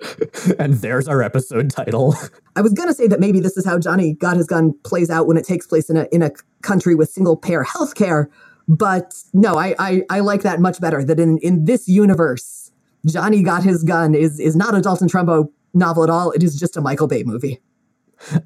[0.58, 2.16] and there's our episode title.
[2.56, 5.26] I was gonna say that maybe this is how Johnny Got His Gun plays out
[5.26, 6.30] when it takes place in a in a
[6.62, 8.28] country with single payer healthcare,
[8.66, 11.04] but no, I, I I like that much better.
[11.04, 12.59] That in in this universe,
[13.06, 16.32] Johnny Got His Gun is is not a Dalton Trumbo novel at all.
[16.32, 17.60] It is just a Michael Bay movie.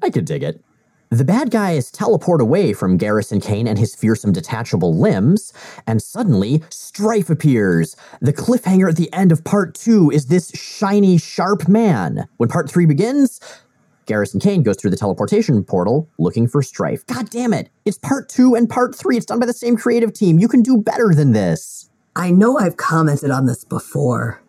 [0.01, 0.63] I could dig it.
[1.09, 5.53] The bad guys teleport away from Garrison Kane and his fearsome detachable limbs,
[5.85, 7.95] and suddenly Strife appears.
[8.21, 12.27] The cliffhanger at the end of part two is this shiny, sharp man.
[12.37, 13.39] When part three begins,
[14.07, 17.05] Garrison Kane goes through the teleportation portal looking for Strife.
[17.05, 17.69] God damn it!
[17.85, 19.15] It's part two and part three.
[19.17, 20.39] It's done by the same creative team.
[20.39, 21.89] You can do better than this.
[22.15, 24.41] I know I've commented on this before,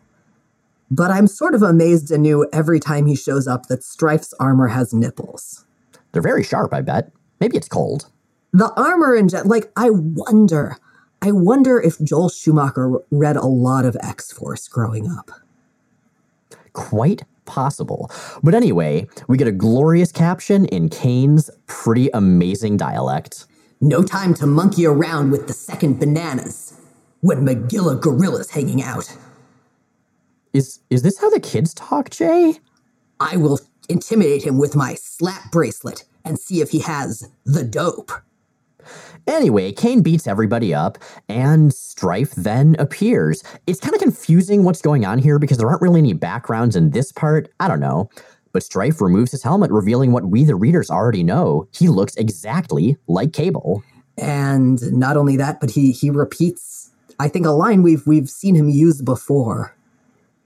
[0.91, 4.95] but I'm sort of amazed anew every time he shows up that Strife's armor has
[4.95, 5.65] nipples.
[6.13, 7.13] They're very sharp, I bet.
[7.41, 8.11] Maybe it's cold.
[8.53, 10.79] The armor and jet, like, I wonder,
[11.21, 15.31] I wonder if Joel Schumacher read a lot of X Force growing up.
[16.73, 18.11] Quite possible.
[18.43, 23.47] But anyway, we get a glorious caption in Kane's pretty amazing dialect.
[23.81, 26.81] No time to monkey around with the second bananas
[27.21, 29.15] when Magilla Gorilla's hanging out.
[30.57, 32.55] Is is this how the kids talk, Jay?
[33.21, 38.11] I will intimidate him with my slap bracelet and see if he has the dope.
[39.27, 40.97] Anyway, Kane beats everybody up,
[41.29, 43.45] and Strife then appears.
[43.67, 46.89] It's kind of confusing what's going on here because there aren't really any backgrounds in
[46.91, 47.53] this part.
[47.61, 48.09] I don't know.
[48.53, 51.69] But Strife removes his helmet, revealing what we, the readers, already know.
[51.73, 53.83] He looks exactly like Cable.
[54.17, 58.55] And not only that, but he he repeats, I think, a line we've we've seen
[58.55, 59.77] him use before.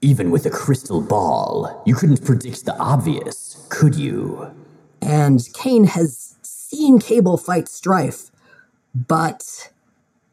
[0.01, 4.51] Even with a crystal ball, you couldn't predict the obvious, could you?
[5.01, 8.31] And Kane has seen Cable fight Strife,
[8.95, 9.71] but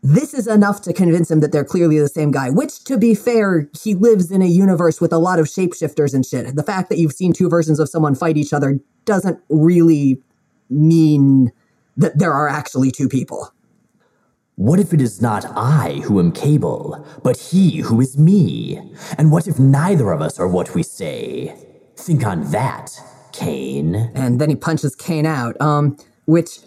[0.02, 3.14] this is enough to convince him that they're clearly the same guy, which, to be
[3.14, 6.54] fair, he lives in a universe with a lot of shapeshifters and shit.
[6.54, 10.22] The fact that you've seen two versions of someone fight each other doesn't really
[10.70, 11.52] mean
[11.96, 13.52] that there are actually two people.
[14.58, 18.82] What if it is not I who am Cable, but he who is me?
[19.16, 21.54] And what if neither of us are what we say?
[21.94, 22.90] Think on that,
[23.30, 23.94] Kane.
[24.16, 25.58] And then he punches Kane out.
[25.60, 26.58] Um, which,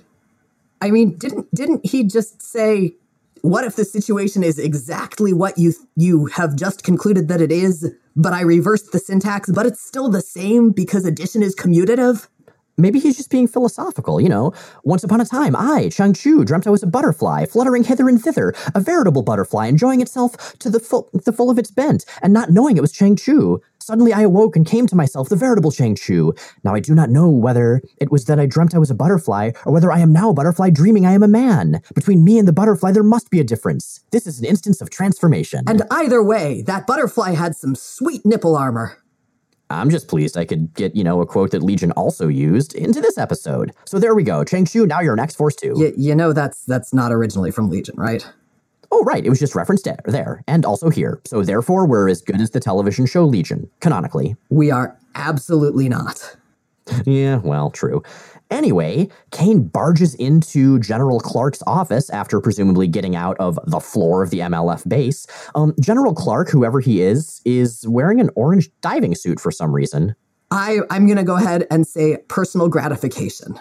[0.81, 2.95] I mean, didn't didn't he just say,
[3.41, 7.93] "What if the situation is exactly what you you have just concluded that it is?"
[8.15, 12.29] But I reversed the syntax, but it's still the same because addition is commutative.
[12.81, 14.53] Maybe he's just being philosophical, you know.
[14.83, 18.21] Once upon a time, I, Chang Chu, dreamt I was a butterfly, fluttering hither and
[18.21, 22.33] thither, a veritable butterfly, enjoying itself to the full, the full of its bent, and
[22.33, 23.61] not knowing it was Chang Chu.
[23.79, 26.33] Suddenly I awoke and came to myself, the veritable Chang Chu.
[26.63, 29.51] Now I do not know whether it was that I dreamt I was a butterfly,
[29.65, 31.81] or whether I am now a butterfly dreaming I am a man.
[31.95, 34.01] Between me and the butterfly, there must be a difference.
[34.11, 35.63] This is an instance of transformation.
[35.67, 39.00] And either way, that butterfly had some sweet nipple armor.
[39.73, 43.01] I'm just pleased I could get, you know, a quote that Legion also used into
[43.01, 43.71] this episode.
[43.85, 44.43] So there we go.
[44.43, 45.73] Chang Chu, now you're an X-Force too.
[45.75, 48.27] Y- you know that's that's not originally from Legion, right?
[48.91, 49.25] Oh, right.
[49.25, 51.21] It was just referenced there, and also here.
[51.25, 54.35] So therefore, we're as good as the television show Legion, canonically.
[54.49, 56.35] We are absolutely not.
[57.05, 58.03] Yeah, well, true.
[58.51, 64.29] Anyway, Kane barges into General Clark's office after presumably getting out of the floor of
[64.29, 65.25] the MLF base.
[65.55, 70.15] Um, General Clark, whoever he is, is wearing an orange diving suit for some reason.
[70.51, 73.57] I, I'm going to go ahead and say personal gratification.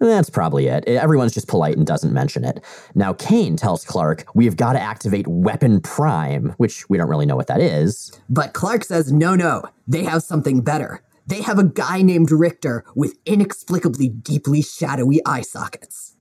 [0.00, 0.86] That's probably it.
[0.86, 2.62] Everyone's just polite and doesn't mention it.
[2.94, 7.36] Now, Kane tells Clark, We've got to activate Weapon Prime, which we don't really know
[7.36, 8.12] what that is.
[8.28, 11.02] But Clark says, No, no, they have something better.
[11.28, 16.14] They have a guy named Richter with inexplicably deeply shadowy eye sockets.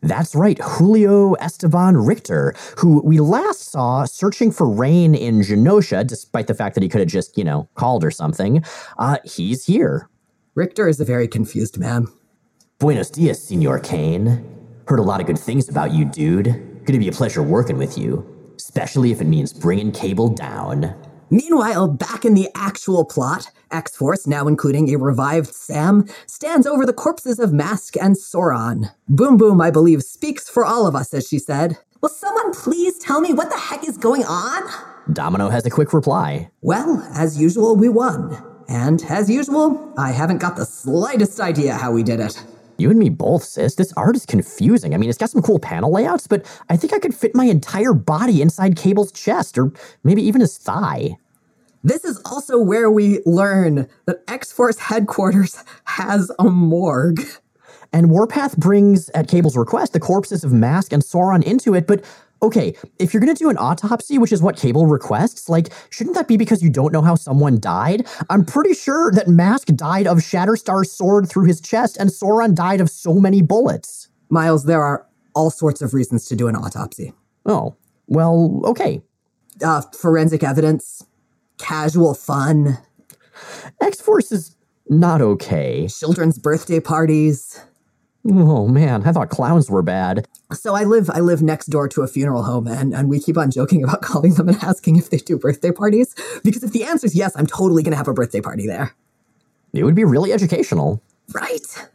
[0.00, 6.48] That's right, Julio Esteban Richter, who we last saw searching for rain in Genosha, despite
[6.48, 8.64] the fact that he could have just, you know, called or something.
[8.98, 10.08] Uh, he's here.
[10.56, 12.08] Richter is a very confused man.
[12.80, 14.44] Buenos dias, Senor Kane.
[14.88, 16.84] Heard a lot of good things about you, dude.
[16.84, 18.26] Gonna be a pleasure working with you,
[18.56, 20.96] especially if it means bringing Cable down.
[21.32, 26.84] Meanwhile, back in the actual plot, X Force, now including a revived Sam, stands over
[26.84, 28.92] the corpses of Masque and Sauron.
[29.08, 31.78] Boom Boom, I believe, speaks for all of us, as she said.
[32.02, 34.62] Will someone please tell me what the heck is going on?
[35.10, 36.50] Domino has a quick reply.
[36.60, 38.36] Well, as usual, we won.
[38.68, 42.44] And as usual, I haven't got the slightest idea how we did it.
[42.76, 43.76] You and me both, sis.
[43.76, 44.92] This art is confusing.
[44.92, 47.46] I mean, it's got some cool panel layouts, but I think I could fit my
[47.46, 49.72] entire body inside Cable's chest, or
[50.04, 51.16] maybe even his thigh.
[51.84, 57.20] This is also where we learn that X Force headquarters has a morgue.
[57.92, 62.04] And Warpath brings, at Cable's request, the corpses of Masque and Sauron into it, but
[62.42, 66.16] okay, if you're going to do an autopsy, which is what Cable requests, like, shouldn't
[66.16, 68.06] that be because you don't know how someone died?
[68.30, 72.80] I'm pretty sure that Masque died of Shatterstar's sword through his chest, and Sauron died
[72.80, 74.08] of so many bullets.
[74.28, 77.12] Miles, there are all sorts of reasons to do an autopsy.
[77.46, 77.76] Oh,
[78.06, 79.02] well, okay.
[79.64, 81.04] Uh, forensic evidence,
[81.58, 82.78] casual fun,
[83.80, 84.56] X Force is
[84.88, 85.88] not okay.
[85.88, 87.60] children's birthday parties.
[88.24, 90.28] Oh man, I thought clowns were bad.
[90.52, 93.36] So I live I live next door to a funeral home and, and we keep
[93.36, 96.14] on joking about calling them and asking if they do birthday parties.
[96.44, 98.94] Because if the answer is yes, I'm totally gonna have a birthday party there.
[99.72, 101.02] It would be really educational.
[101.32, 101.88] Right.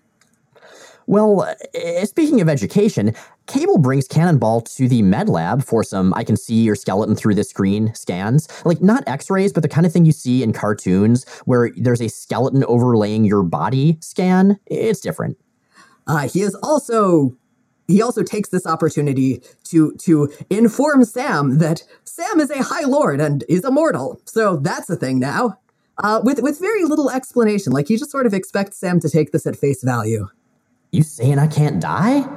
[1.10, 6.26] Well, uh, speaking of education, Cable brings Cannonball to the med lab for some I
[6.26, 8.50] can see your skeleton through the screen scans.
[8.66, 12.02] Like, not x rays, but the kind of thing you see in cartoons where there's
[12.02, 14.60] a skeleton overlaying your body scan.
[14.66, 15.38] It's different.
[16.08, 17.38] Uh, he is also
[17.88, 23.22] he also takes this opportunity to to inform Sam that Sam is a High Lord
[23.22, 24.20] and is immortal.
[24.26, 25.58] So that's a thing now.
[26.04, 29.32] Uh, with with very little explanation, like he just sort of expects Sam to take
[29.32, 30.28] this at face value.
[30.92, 32.28] You saying I can't die?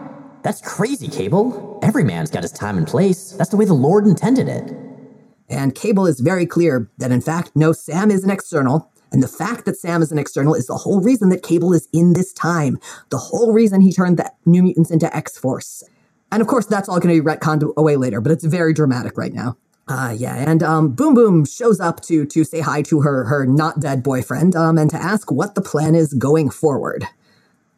[0.43, 1.79] That's crazy, Cable.
[1.83, 3.33] Every man's got his time and place.
[3.33, 4.73] That's the way the Lord intended it.
[5.49, 8.91] And Cable is very clear that in fact, no, Sam is an external.
[9.13, 11.89] And the fact that Sam is an external is the whole reason that Cable is
[11.93, 12.79] in this time.
[13.11, 15.83] The whole reason he turned the New Mutants into X Force.
[16.33, 19.19] And of course, that's all going to be retconned away later, but it's very dramatic
[19.19, 19.57] right now.
[19.89, 23.45] Uh, yeah, and um, Boom Boom shows up to to say hi to her her
[23.45, 27.05] not dead boyfriend um, and to ask what the plan is going forward.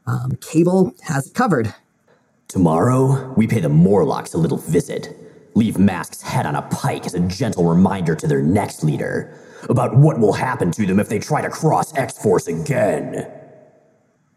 [0.07, 1.75] Um, Cable has it covered.
[2.49, 5.17] Tomorrow, we pay the Morlocks a little visit.
[5.55, 9.39] Leave Masque's head on a pike as a gentle reminder to their next leader
[9.69, 13.31] about what will happen to them if they try to cross X Force again.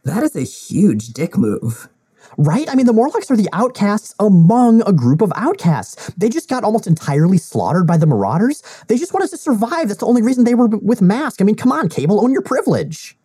[0.04, 1.90] That is a huge dick move.
[2.38, 2.70] Right?
[2.70, 6.12] I mean, the Morlocks are the outcasts among a group of outcasts.
[6.18, 8.62] They just got almost entirely slaughtered by the Marauders.
[8.88, 9.88] They just wanted to survive.
[9.88, 11.42] That's the only reason they were with Masque.
[11.42, 13.18] I mean, come on, Cable, own your privilege.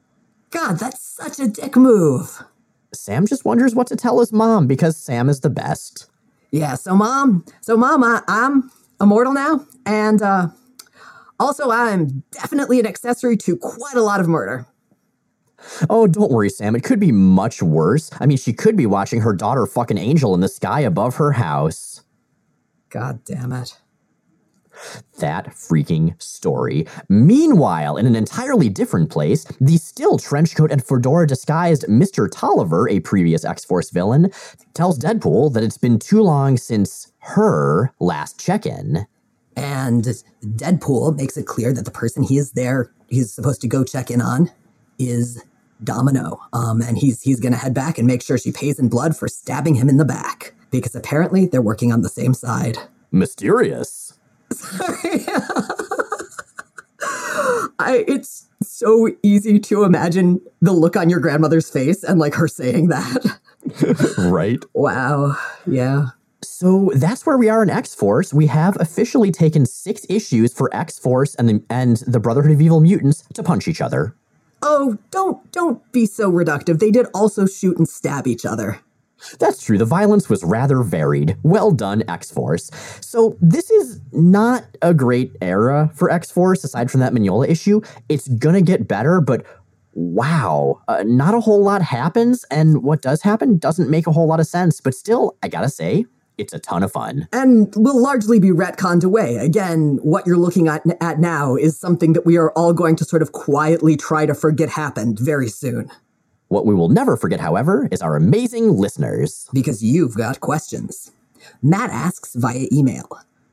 [0.51, 2.42] God, that's such a dick move.
[2.92, 6.11] Sam just wonders what to tell his mom because Sam is the best.
[6.51, 8.70] Yeah, so mom, so mom, I, I'm
[9.01, 10.48] immortal now, and uh,
[11.38, 14.66] also I'm definitely an accessory to quite a lot of murder.
[15.88, 16.74] Oh, don't worry, Sam.
[16.74, 18.11] It could be much worse.
[18.18, 21.32] I mean, she could be watching her daughter fucking Angel in the sky above her
[21.32, 22.03] house.
[22.88, 23.79] God damn it.
[25.18, 26.86] That freaking story.
[27.08, 32.30] Meanwhile, in an entirely different place, the still trenchcoat and fedora disguised Mr.
[32.30, 34.30] Tolliver, a previous X Force villain,
[34.74, 39.06] tells Deadpool that it's been too long since her last check in.
[39.56, 40.04] And
[40.42, 44.10] Deadpool makes it clear that the person he is there, he's supposed to go check
[44.10, 44.50] in on,
[44.98, 45.42] is
[45.84, 46.40] Domino.
[46.52, 49.28] Um, and he's he's gonna head back and make sure she pays in blood for
[49.28, 50.54] stabbing him in the back.
[50.70, 52.78] Because apparently they're working on the same side.
[53.10, 54.09] Mysterious.
[57.78, 62.48] I it's so easy to imagine the look on your grandmother's face and like her
[62.48, 63.38] saying that.
[64.18, 64.62] right?
[64.74, 65.36] wow.
[65.66, 66.09] Yeah.
[66.42, 68.32] So that's where we are in X Force.
[68.32, 72.61] We have officially taken six issues for X Force and the, and the Brotherhood of
[72.61, 74.14] Evil Mutants to punch each other.
[74.62, 76.78] Oh, don't don't be so reductive.
[76.78, 78.80] They did also shoot and stab each other.
[79.38, 79.78] That's true.
[79.78, 81.36] The violence was rather varied.
[81.42, 82.70] Well done, X Force.
[83.00, 87.80] So, this is not a great era for X Force, aside from that Mignola issue.
[88.08, 89.44] It's gonna get better, but
[89.92, 94.26] wow, uh, not a whole lot happens, and what does happen doesn't make a whole
[94.26, 94.80] lot of sense.
[94.80, 96.06] But still, I gotta say,
[96.40, 97.28] it's a ton of fun.
[97.32, 99.36] And will largely be retconned away.
[99.36, 103.04] Again, what you're looking at, at now is something that we are all going to
[103.04, 105.90] sort of quietly try to forget happened very soon.
[106.51, 109.48] What we will never forget, however, is our amazing listeners.
[109.53, 111.12] Because you've got questions.
[111.62, 113.09] Matt asks via email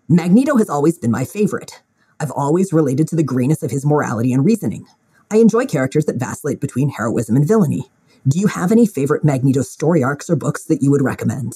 [0.10, 1.84] Magneto has always been my favorite.
[2.20, 4.88] I've always related to the grayness of his morality and reasoning.
[5.30, 7.88] I enjoy characters that vacillate between heroism and villainy.
[8.28, 11.54] Do you have any favorite Magneto story arcs or books that you would recommend?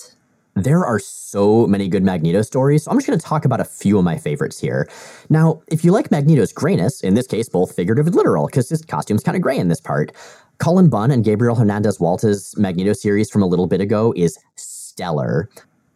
[0.54, 3.66] There are so many good Magneto stories, so I'm just going to talk about a
[3.66, 4.88] few of my favorites here.
[5.30, 8.84] Now, if you like Magneto's grayness, in this case both figurative and literal, because his
[8.84, 10.12] costume's kind of gray in this part,
[10.62, 15.49] Cullen Bunn and Gabriel Hernandez Walta's Magneto series from a little bit ago is stellar.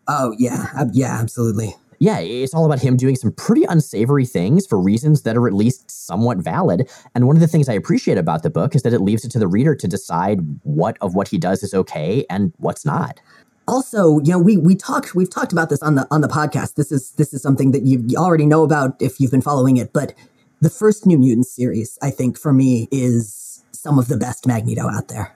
[0.07, 0.65] Oh, yeah.
[0.75, 1.75] Uh, yeah, absolutely.
[1.99, 5.53] Yeah, it's all about him doing some pretty unsavory things for reasons that are at
[5.53, 6.89] least somewhat valid.
[7.13, 9.29] And one of the things I appreciate about the book is that it leaves it
[9.33, 13.19] to the reader to decide what of what he does is okay and what's not.
[13.67, 16.73] Also, you know, we we talked we've talked about this on the on the podcast.
[16.73, 19.93] This is this is something that you already know about if you've been following it,
[19.93, 20.13] but
[20.59, 23.44] the first New Mutants series, I think for me is
[23.85, 25.35] some of the best Magneto out there.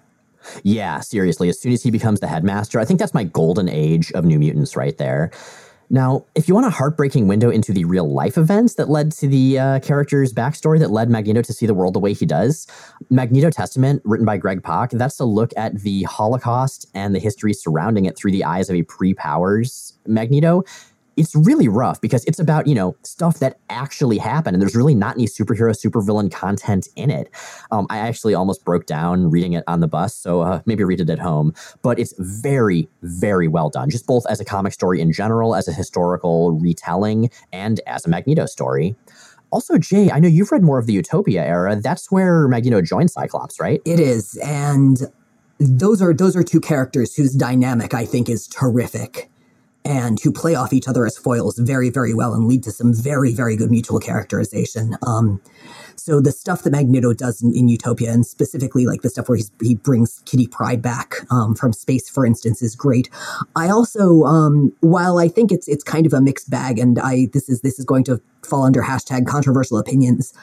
[0.64, 4.12] Yeah, seriously, as soon as he becomes the headmaster, I think that's my golden age
[4.14, 5.30] of New Mutants right there.
[5.91, 9.28] Now, if you want a heartbreaking window into the real life events that led to
[9.28, 12.66] the uh, character's backstory that led Magneto to see the world the way he does,
[13.12, 17.54] Magneto Testament, written by Greg Pak, that's a look at the Holocaust and the history
[17.54, 20.64] surrounding it through the eyes of a pre powers Magneto
[21.20, 24.95] it's really rough because it's about, you know, stuff that actually happened and there's really
[24.95, 27.30] not any superhero, supervillain content in it.
[27.72, 31.01] Um, I actually almost broke down reading it on the bus, so uh, maybe read
[31.01, 31.53] it at home.
[31.82, 35.67] But it's very, very well done, just both as a comic story in general, as
[35.67, 38.95] a historical retelling, and as a Magneto story.
[39.51, 41.76] Also, Jay, I know you've read more of the Utopia era.
[41.76, 43.82] That's where Magneto joined Cyclops, right?
[43.84, 44.99] It is, and
[45.59, 49.30] those are those are two characters whose dynamic I think is terrific
[49.86, 52.93] and who play off each other as foils very, very well and lead to some
[52.93, 54.95] very, very good mutual characterization.
[55.05, 55.41] Um,
[55.95, 59.38] so the stuff that Magneto does in, in, Utopia, and specifically like the stuff where
[59.61, 63.09] he brings Kitty Pryde back um, from space, for instance, is great.
[63.55, 67.27] I also, um, while I think it's it's kind of a mixed bag, and I
[67.34, 70.34] this is this is going to fall under hashtag controversial opinions.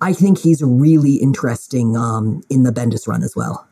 [0.00, 3.66] I think he's really interesting um, in the Bendis run as well.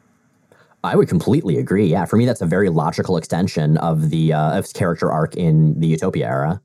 [0.82, 1.86] I would completely agree.
[1.86, 5.78] Yeah, for me, that's a very logical extension of the uh, of character arc in
[5.78, 6.62] the Utopia era.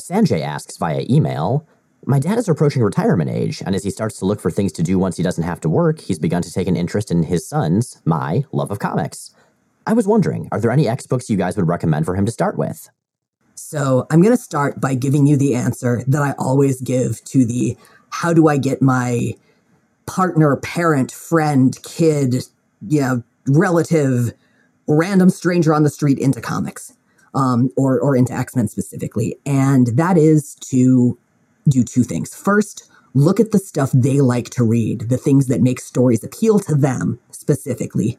[0.00, 1.66] Sanjay asks via email,
[2.06, 4.82] "My dad is approaching retirement age, and as he starts to look for things to
[4.82, 7.48] do once he doesn't have to work, he's begun to take an interest in his
[7.48, 9.34] son's, my love of comics.
[9.86, 12.32] I was wondering, are there any X books you guys would recommend for him to
[12.32, 12.88] start with?"
[13.56, 17.44] So I'm going to start by giving you the answer that I always give to
[17.44, 17.76] the
[18.10, 19.34] "How do I get my
[20.06, 22.46] partner, parent, friend, kid,
[23.00, 24.32] know, relative
[24.86, 26.96] random stranger on the street into comics
[27.34, 29.36] um, or, or into X Men specifically.
[29.46, 31.18] And that is to
[31.68, 32.34] do two things.
[32.34, 36.58] First, look at the stuff they like to read, the things that make stories appeal
[36.60, 38.18] to them specifically,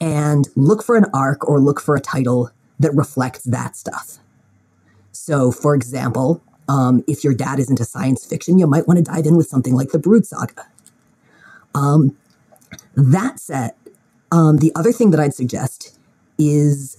[0.00, 4.18] and look for an arc or look for a title that reflects that stuff.
[5.12, 9.02] So, for example, um, if your dad is into science fiction, you might want to
[9.02, 10.66] dive in with something like the Brood Saga.
[11.74, 12.16] Um,
[12.94, 13.72] that said,
[14.30, 15.98] um, the other thing that I'd suggest
[16.38, 16.96] is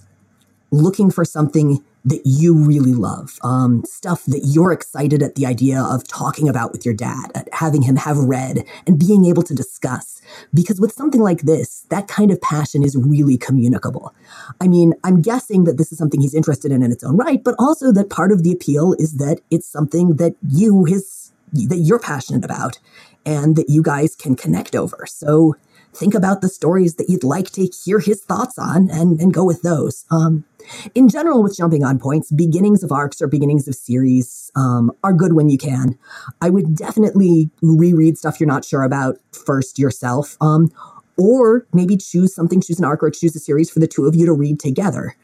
[0.72, 5.82] looking for something that you really love, um, stuff that you're excited at the idea
[5.82, 9.54] of talking about with your dad, at having him have read and being able to
[9.54, 10.22] discuss.
[10.54, 14.14] Because with something like this, that kind of passion is really communicable.
[14.62, 17.44] I mean, I'm guessing that this is something he's interested in in its own right,
[17.44, 21.78] but also that part of the appeal is that it's something that you, his, that
[21.78, 22.80] you're passionate about
[23.26, 25.06] and that you guys can connect over.
[25.06, 25.56] So
[25.94, 29.44] think about the stories that you'd like to hear his thoughts on and, and go
[29.44, 30.06] with those.
[30.12, 30.46] Um,
[30.94, 35.14] in general, with jumping on points, beginnings of arcs or beginnings of series um, are
[35.14, 35.98] good when you can.
[36.42, 40.72] I would definitely reread stuff you're not sure about first yourself, um,
[41.18, 44.16] or maybe choose something, choose an arc or choose a series for the two of
[44.16, 45.16] you to read together.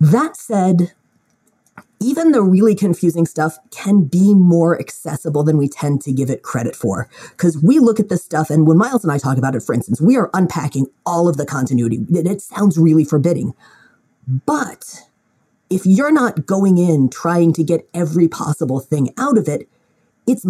[0.00, 0.92] That said,
[2.00, 6.42] even the really confusing stuff can be more accessible than we tend to give it
[6.42, 7.08] credit for.
[7.30, 9.74] Because we look at this stuff, and when Miles and I talk about it, for
[9.74, 12.04] instance, we are unpacking all of the continuity.
[12.10, 13.54] It sounds really forbidding.
[14.26, 15.00] But
[15.70, 19.68] if you're not going in trying to get every possible thing out of it,
[20.26, 20.44] it's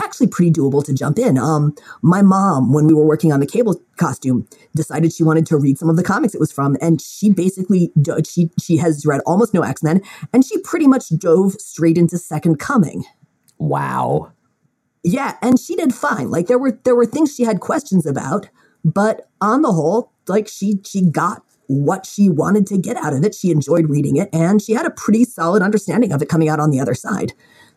[0.00, 1.38] actually pretty doable to jump in.
[1.38, 5.56] Um, my mom, when we were working on the cable costume, decided she wanted to
[5.56, 7.92] read some of the comics it was from, and she basically
[8.26, 10.02] she she has read almost no X Men,
[10.32, 13.04] and she pretty much dove straight into Second Coming.
[13.58, 14.32] Wow.
[15.04, 16.30] Yeah, and she did fine.
[16.30, 18.48] Like there were there were things she had questions about,
[18.84, 23.24] but on the whole, like she she got what she wanted to get out of
[23.24, 23.34] it.
[23.34, 26.60] She enjoyed reading it, and she had a pretty solid understanding of it coming out
[26.60, 27.32] on the other side.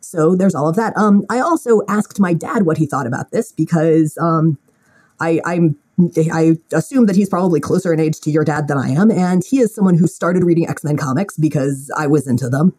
[0.05, 0.95] So there's all of that.
[0.97, 4.57] Um, I also asked my dad what he thought about this because um,
[5.19, 5.77] I, I'm
[6.33, 9.43] I assume that he's probably closer in age to your dad than I am, and
[9.45, 12.73] he is someone who started reading X Men comics because I was into them,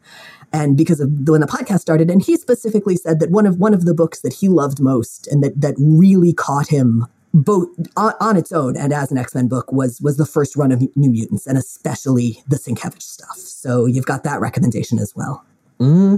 [0.52, 2.10] and because of when the podcast started.
[2.10, 5.26] And he specifically said that one of one of the books that he loved most
[5.28, 9.34] and that that really caught him both on, on its own and as an X
[9.34, 13.38] Men book was was the first run of New Mutants, and especially the Sienkiewicz stuff.
[13.38, 15.42] So you've got that recommendation as well.
[15.78, 16.16] Hmm.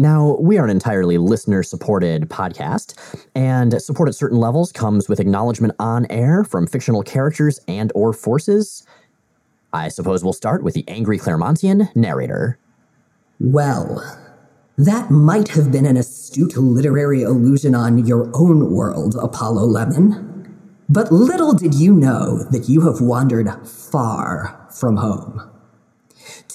[0.00, 2.94] Now, we are an entirely listener supported podcast,
[3.34, 8.14] and support at certain levels comes with acknowledgement on air from fictional characters and or
[8.14, 8.86] forces.
[9.74, 12.58] I suppose we'll start with the angry Claremontian narrator.
[13.40, 14.02] Well,
[14.78, 20.56] that might have been an astute literary illusion on your own world, Apollo Lemon.
[20.88, 25.49] But little did you know that you have wandered far from home.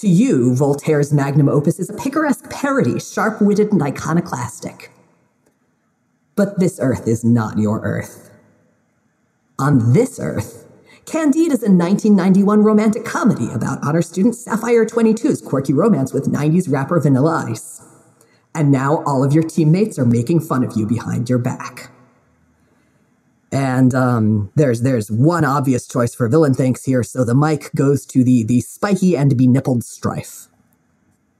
[0.00, 4.90] To you, Voltaire's magnum opus is a picaresque parody, sharp witted and iconoclastic.
[6.34, 8.30] But this Earth is not your Earth.
[9.58, 10.66] On this Earth,
[11.06, 16.70] Candide is a 1991 romantic comedy about honor student Sapphire 22's quirky romance with 90s
[16.70, 17.82] rapper Vanilla Ice.
[18.54, 21.90] And now all of your teammates are making fun of you behind your back.
[23.56, 28.04] And um, there's there's one obvious choice for villain thanks here, so the mic goes
[28.06, 30.48] to the the spiky and benippled strife.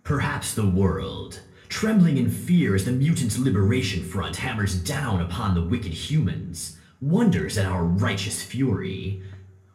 [0.02, 5.62] Perhaps the world, trembling in fear as the Mutants Liberation Front hammers down upon the
[5.62, 9.22] wicked humans, wonders at our righteous fury.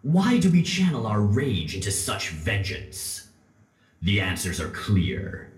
[0.02, 3.30] Why do we channel our rage into such vengeance?
[4.02, 5.51] The answers are clear.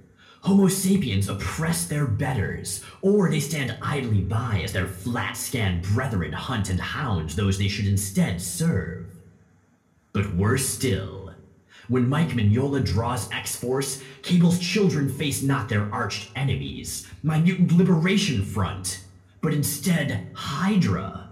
[0.43, 6.69] Homo sapiens oppress their betters, or they stand idly by as their flatscan brethren hunt
[6.69, 9.05] and hound those they should instead serve.
[10.11, 11.33] But worse still,
[11.87, 17.71] when Mike Mignola draws X Force, Cable's children face not their arched enemies, my Mutant
[17.71, 18.99] Liberation Front,
[19.39, 21.29] but instead Hydra.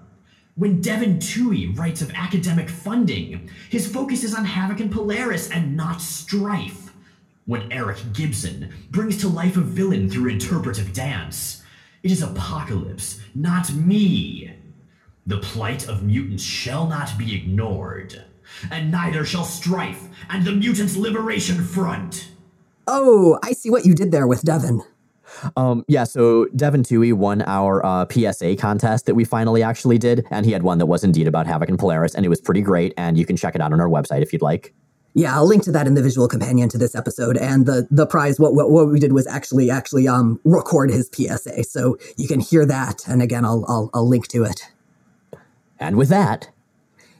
[0.55, 5.76] When Devin Toohey writes of academic funding, his focus is on Havoc and Polaris and
[5.76, 6.91] not strife
[7.52, 11.62] when Eric Gibson brings to life a villain through interpretive dance.
[12.02, 14.54] It is Apocalypse, not me.
[15.26, 18.24] The plight of mutants shall not be ignored,
[18.72, 22.32] and neither shall Strife and the Mutants Liberation Front.
[22.88, 24.82] Oh, I see what you did there with Devin.
[25.58, 30.26] Um, yeah, so Devin Toohey won our uh, PSA contest that we finally actually did,
[30.32, 32.62] and he had one that was indeed about Havoc and Polaris, and it was pretty
[32.62, 34.74] great, and you can check it out on our website if you'd like.
[35.14, 37.38] Yeah, I'll link to that in the visual companion to this episode.
[37.38, 41.09] And the the prize, what what, what we did was actually actually um record his
[41.14, 43.07] PSA, so you can hear that.
[43.07, 44.72] And again, I'll I'll, I'll link to it.
[45.80, 46.49] And with that,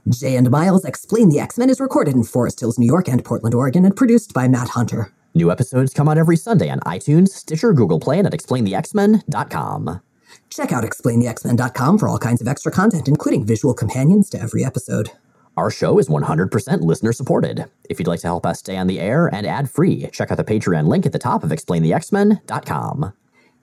[0.07, 3.23] Jay and Miles Explain the X Men is recorded in Forest Hills, New York, and
[3.25, 5.11] Portland, Oregon, and produced by Matt Hunter.
[5.33, 10.01] New episodes come out every Sunday on iTunes, Stitcher, Google Play, and at explainthexmen.com.
[10.49, 15.11] Check out explainthexmen.com for all kinds of extra content, including visual companions to every episode.
[15.58, 17.66] Our show is 100% listener supported.
[17.89, 20.38] If you'd like to help us stay on the air and ad free, check out
[20.38, 23.14] the Patreon link at the top of explainthexmen.com.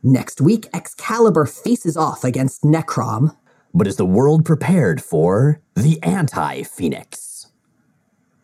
[0.03, 3.37] Next week, Excalibur faces off against Necrom.
[3.75, 7.49] But is the world prepared for the anti Phoenix?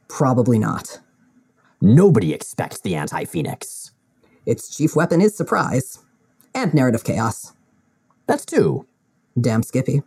[0.08, 1.00] Probably not.
[1.80, 3.92] Nobody expects the anti Phoenix.
[4.46, 5.98] Its chief weapon is surprise
[6.54, 7.52] and narrative chaos.
[8.26, 8.86] That's two.
[9.38, 10.02] Damn Skippy.